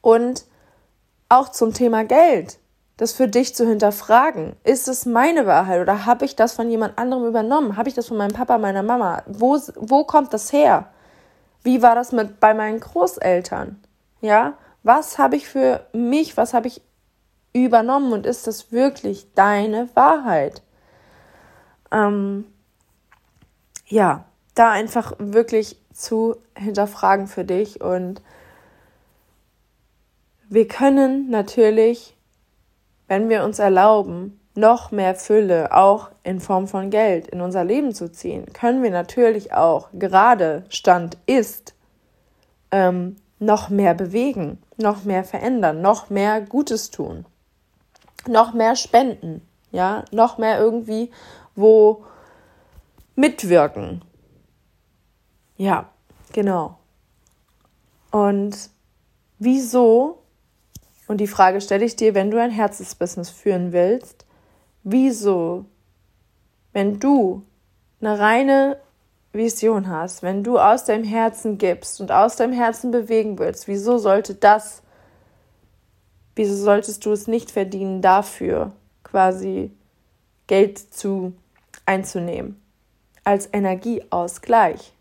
Und 0.00 0.44
auch 1.28 1.50
zum 1.50 1.74
Thema 1.74 2.04
Geld, 2.04 2.58
das 2.96 3.12
für 3.12 3.28
dich 3.28 3.54
zu 3.54 3.66
hinterfragen. 3.66 4.56
Ist 4.64 4.88
es 4.88 5.06
meine 5.06 5.46
Wahrheit 5.46 5.80
oder 5.80 6.06
habe 6.06 6.24
ich 6.24 6.36
das 6.36 6.52
von 6.52 6.70
jemand 6.70 6.98
anderem 6.98 7.26
übernommen? 7.26 7.76
Habe 7.76 7.88
ich 7.88 7.94
das 7.94 8.08
von 8.08 8.16
meinem 8.16 8.32
Papa, 8.32 8.58
meiner 8.58 8.82
Mama? 8.82 9.22
Wo, 9.26 9.58
wo 9.76 10.04
kommt 10.04 10.34
das 10.34 10.52
her? 10.52 10.88
Wie 11.62 11.82
war 11.82 11.94
das 11.94 12.12
mit 12.12 12.40
bei 12.40 12.54
meinen 12.54 12.80
Großeltern? 12.80 13.82
Ja? 14.20 14.54
Was 14.82 15.18
habe 15.18 15.36
ich 15.36 15.48
für 15.48 15.86
mich, 15.92 16.36
was 16.36 16.54
habe 16.54 16.68
ich 16.68 16.82
übernommen 17.52 18.12
und 18.12 18.26
ist 18.26 18.46
das 18.46 18.72
wirklich 18.72 19.32
deine 19.34 19.88
Wahrheit? 19.94 20.62
Ähm, 21.92 22.44
ja, 23.86 24.24
da 24.54 24.70
einfach 24.70 25.14
wirklich 25.18 25.76
zu 25.92 26.36
hinterfragen 26.56 27.26
für 27.26 27.44
dich 27.44 27.80
und 27.80 28.22
wir 30.48 30.66
können 30.66 31.30
natürlich, 31.30 32.16
wenn 33.06 33.28
wir 33.28 33.44
uns 33.44 33.58
erlauben, 33.58 34.40
noch 34.54 34.90
mehr 34.90 35.14
Fülle 35.14 35.74
auch 35.74 36.10
in 36.22 36.40
Form 36.40 36.66
von 36.66 36.90
Geld 36.90 37.28
in 37.28 37.40
unser 37.40 37.64
Leben 37.64 37.94
zu 37.94 38.10
ziehen, 38.10 38.46
können 38.52 38.82
wir 38.82 38.90
natürlich 38.90 39.52
auch 39.52 39.88
gerade 39.92 40.64
Stand 40.68 41.18
ist 41.26 41.74
ähm, 42.72 43.16
noch 43.38 43.68
mehr 43.68 43.94
bewegen 43.94 44.58
noch 44.80 45.04
mehr 45.04 45.24
verändern, 45.24 45.80
noch 45.80 46.10
mehr 46.10 46.40
Gutes 46.40 46.90
tun, 46.90 47.24
noch 48.26 48.52
mehr 48.52 48.76
spenden, 48.76 49.46
ja, 49.70 50.04
noch 50.10 50.38
mehr 50.38 50.58
irgendwie 50.58 51.10
wo 51.60 52.04
mitwirken. 53.14 54.02
Ja, 55.56 55.90
genau. 56.32 56.78
Und 58.10 58.70
wieso, 59.38 60.22
und 61.06 61.18
die 61.18 61.26
Frage 61.26 61.60
stelle 61.60 61.84
ich 61.84 61.96
dir, 61.96 62.14
wenn 62.14 62.30
du 62.30 62.40
ein 62.40 62.50
Herzensbusiness 62.50 63.30
führen 63.30 63.72
willst, 63.72 64.24
wieso, 64.82 65.66
wenn 66.72 66.98
du 66.98 67.44
eine 68.00 68.18
reine 68.18 68.78
Vision 69.32 69.88
hast, 69.88 70.22
wenn 70.22 70.42
du 70.42 70.58
aus 70.58 70.84
deinem 70.84 71.04
Herzen 71.04 71.58
gibst 71.58 72.00
und 72.00 72.10
aus 72.10 72.36
deinem 72.36 72.52
Herzen 72.52 72.90
bewegen 72.90 73.38
willst, 73.38 73.68
wieso 73.68 73.98
sollte 73.98 74.34
das, 74.34 74.82
wieso 76.34 76.56
solltest 76.56 77.04
du 77.06 77.12
es 77.12 77.28
nicht 77.28 77.50
verdienen, 77.50 78.02
dafür 78.02 78.72
quasi 79.04 79.70
Geld 80.46 80.78
zu 80.78 81.32
einzunehmen? 81.90 82.62
Als 83.24 83.48
Energieausgleich. 83.52 84.92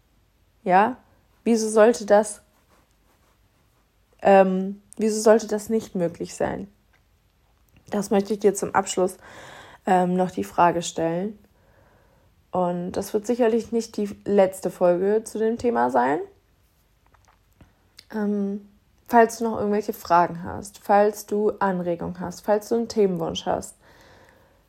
Ja? 0.63 0.97
Wieso 1.43 1.69
sollte 1.69 2.05
das, 2.05 2.41
ähm, 4.23 4.81
wieso 4.97 5.21
sollte 5.21 5.47
das 5.47 5.69
nicht 5.69 5.93
möglich 5.93 6.33
sein? 6.33 6.67
Das 7.91 8.09
möchte 8.09 8.33
ich 8.33 8.39
dir 8.39 8.55
zum 8.55 8.73
Abschluss 8.73 9.17
ähm, 9.85 10.15
noch 10.15 10.31
die 10.31 10.43
Frage 10.43 10.81
stellen. 10.81 11.37
Und 12.51 12.93
das 12.93 13.13
wird 13.13 13.27
sicherlich 13.27 13.71
nicht 13.71 13.95
die 13.95 14.09
letzte 14.25 14.71
Folge 14.71 15.23
zu 15.23 15.37
dem 15.37 15.59
Thema 15.59 15.91
sein. 15.91 16.19
Ähm, 18.11 18.67
falls 19.07 19.37
du 19.37 19.43
noch 19.43 19.59
irgendwelche 19.59 19.93
Fragen 19.93 20.43
hast, 20.43 20.79
falls 20.79 21.27
du 21.27 21.51
Anregungen 21.59 22.19
hast, 22.19 22.41
falls 22.41 22.69
du 22.69 22.75
einen 22.75 22.87
Themenwunsch 22.87 23.45
hast, 23.45 23.75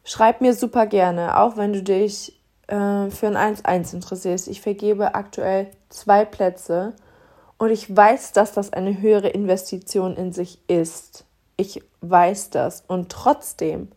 schreib 0.04 0.40
mir 0.40 0.54
super 0.54 0.86
gerne, 0.86 1.38
auch 1.38 1.56
wenn 1.56 1.72
du 1.72 1.82
dich 1.82 2.40
äh, 2.66 3.10
für 3.10 3.28
ein 3.28 3.56
1-1 3.56 3.94
interessierst. 3.94 4.48
Ich 4.48 4.60
vergebe 4.60 5.14
aktuell 5.14 5.68
zwei 5.88 6.24
Plätze 6.24 6.94
und 7.58 7.70
ich 7.70 7.94
weiß, 7.94 8.32
dass 8.32 8.52
das 8.52 8.72
eine 8.72 9.00
höhere 9.00 9.28
Investition 9.28 10.16
in 10.16 10.32
sich 10.32 10.58
ist. 10.68 11.24
Ich 11.56 11.82
weiß 12.00 12.50
das. 12.50 12.84
Und 12.86 13.10
trotzdem 13.10 13.88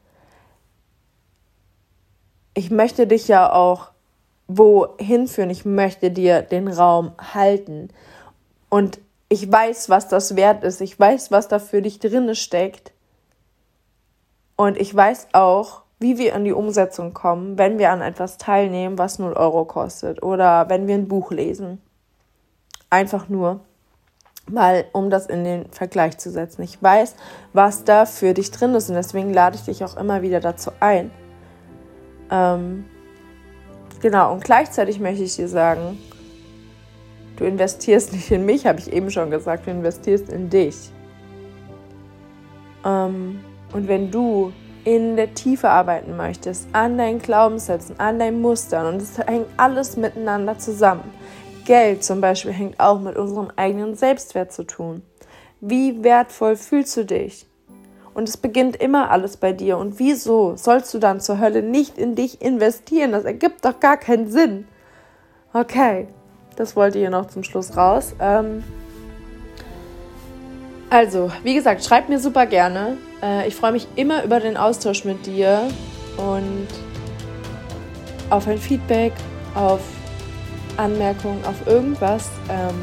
ich 2.54 2.70
möchte 2.70 3.08
dich 3.08 3.28
ja 3.28 3.52
auch 3.52 3.90
wohin 4.48 5.28
führen. 5.28 5.50
Ich 5.50 5.66
möchte 5.66 6.12
dir 6.12 6.42
den 6.42 6.68
Raum 6.68 7.14
halten. 7.34 7.90
Und 8.70 9.00
ich 9.30 9.52
weiß, 9.52 9.90
was 9.90 10.08
das 10.08 10.36
wert 10.36 10.64
ist. 10.64 10.82
Ich 10.82 11.00
weiß, 11.00 11.32
was 11.32 11.48
da 11.48 11.60
für 11.60 11.82
dich 11.82 12.00
drin 12.00 12.34
steckt. 12.36 12.92
Und 14.56 14.78
ich 14.78 14.94
weiß 14.94 15.30
auch, 15.34 15.83
wie 16.04 16.20
wir 16.20 16.36
in 16.36 16.44
die 16.44 16.54
Umsetzung 16.54 17.16
kommen, 17.16 17.58
wenn 17.58 17.80
wir 17.80 17.90
an 17.90 18.02
etwas 18.02 18.38
teilnehmen, 18.38 19.00
was 19.00 19.18
0 19.18 19.34
Euro 19.34 19.66
kostet. 19.66 20.22
Oder 20.22 20.70
wenn 20.70 20.86
wir 20.88 20.94
ein 20.94 21.08
Buch 21.08 21.32
lesen. 21.32 21.82
Einfach 22.92 23.28
nur, 23.28 23.62
mal 24.48 24.86
um 24.92 25.10
das 25.10 25.26
in 25.26 25.44
den 25.44 25.72
Vergleich 25.72 26.20
zu 26.20 26.30
setzen. 26.30 26.62
Ich 26.62 26.84
weiß, 26.84 27.16
was 27.54 27.84
da 27.84 28.06
für 28.06 28.36
dich 28.36 28.52
drin 28.52 28.76
ist. 28.76 28.90
Und 28.90 28.96
deswegen 28.96 29.34
lade 29.34 29.56
ich 29.56 29.64
dich 29.64 29.84
auch 29.84 29.98
immer 29.98 30.22
wieder 30.22 30.40
dazu 30.40 30.70
ein 30.80 31.10
ähm, 32.34 32.86
genau, 34.02 34.34
und 34.34 34.44
gleichzeitig 34.44 35.00
möchte 35.00 35.24
ich 35.24 35.36
dir 35.36 35.48
sagen, 35.48 36.00
du 37.38 37.46
investierst 37.46 38.12
nicht 38.12 38.32
in 38.32 38.46
mich, 38.46 38.66
habe 38.66 38.80
ich 38.80 38.92
eben 38.92 39.12
schon 39.12 39.30
gesagt, 39.30 39.68
du 39.68 39.72
investierst 39.72 40.30
in 40.30 40.50
dich. 40.50 40.92
Ähm, 42.84 43.40
und 43.72 43.88
wenn 43.88 44.10
du 44.10 44.52
in 44.86 45.16
der 45.16 45.34
Tiefe 45.34 45.70
arbeiten 45.70 46.18
möchtest, 46.18 46.68
an 46.74 46.98
deinen 46.98 47.20
Glaubenssätzen, 47.20 48.00
an 48.00 48.20
deinen 48.20 48.42
Mustern, 48.42 48.94
und 48.94 49.02
es 49.02 49.18
hängt 49.18 49.48
alles 49.58 49.98
miteinander 49.98 50.58
zusammen. 50.58 51.12
Geld 51.66 52.04
zum 52.04 52.20
Beispiel 52.20 52.52
hängt 52.52 52.80
auch 52.80 53.00
mit 53.00 53.16
unserem 53.16 53.50
eigenen 53.56 53.96
Selbstwert 53.96 54.52
zu 54.52 54.66
tun. 54.66 55.02
Wie 55.62 56.04
wertvoll 56.04 56.58
fühlst 56.58 56.98
du 56.98 57.06
dich? 57.06 57.48
Und 58.14 58.30
es 58.30 58.38
beginnt 58.38 58.76
immer 58.76 59.10
alles 59.10 59.38
bei 59.38 59.54
dir. 59.54 59.78
Und 59.78 59.98
wieso 59.98 60.56
sollst 60.56 60.94
du 60.94 61.00
dann 61.00 61.20
zur 61.20 61.40
Hölle 61.40 61.64
nicht 61.64 61.98
in 61.98 62.16
dich 62.16 62.42
investieren? 62.42 63.14
Das 63.14 63.24
ergibt 63.24 63.66
doch 63.66 63.80
gar 63.80 63.98
keinen 63.98 64.30
Sinn. 64.30 64.68
Okay, 65.54 66.08
das 66.58 66.76
wollte 66.76 67.00
ihr 67.00 67.10
noch 67.10 67.28
zum 67.28 67.44
Schluss 67.44 67.76
raus. 67.78 68.14
Ähm 68.20 68.64
also, 70.94 71.32
wie 71.44 71.56
gesagt, 71.56 71.84
schreib 71.84 72.08
mir 72.08 72.20
super 72.20 72.46
gerne. 72.46 72.98
Äh, 73.24 73.48
ich 73.48 73.56
freue 73.56 73.72
mich 73.72 73.88
immer 73.96 74.24
über 74.24 74.40
den 74.40 74.58
Austausch 74.58 75.06
mit 75.06 75.26
dir 75.26 75.68
und 76.18 76.68
auf 78.30 78.48
ein 78.48 78.60
Feedback, 78.60 79.14
auf 79.56 79.82
Anmerkungen, 80.78 81.44
auf 81.46 81.66
irgendwas. 81.66 82.30
Ähm 82.48 82.76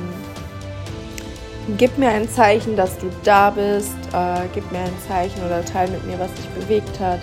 Gib 1.79 1.99
mir 1.99 2.09
ein 2.09 2.29
Zeichen, 2.29 2.75
dass 2.75 2.99
du 2.99 3.07
da 3.23 3.51
bist. 3.51 3.95
Äh, 4.13 4.49
gib 4.55 4.73
mir 4.73 4.81
ein 4.81 4.99
Zeichen 5.07 5.41
oder 5.45 5.65
teile 5.65 5.93
mit 5.93 6.05
mir, 6.05 6.19
was 6.19 6.33
dich 6.35 6.49
bewegt 6.49 6.99
hat. 6.99 7.21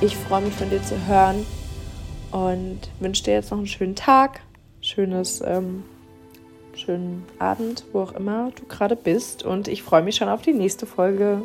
Ich 0.00 0.16
freue 0.16 0.40
mich 0.40 0.54
von 0.54 0.70
dir 0.70 0.82
zu 0.82 0.96
hören 1.06 1.44
und 2.30 2.78
wünsche 3.00 3.24
dir 3.24 3.34
jetzt 3.34 3.50
noch 3.50 3.58
einen 3.58 3.66
schönen 3.66 3.94
Tag, 3.94 4.40
schönes, 4.80 5.42
ähm, 5.44 5.84
schönen 6.78 7.24
Abend, 7.38 7.84
wo 7.92 8.00
auch 8.00 8.12
immer 8.12 8.50
du 8.54 8.66
gerade 8.66 8.96
bist. 8.96 9.44
Und 9.44 9.68
ich 9.68 9.82
freue 9.82 10.02
mich 10.02 10.16
schon 10.16 10.28
auf 10.28 10.42
die 10.42 10.52
nächste 10.52 10.86
Folge. 10.86 11.42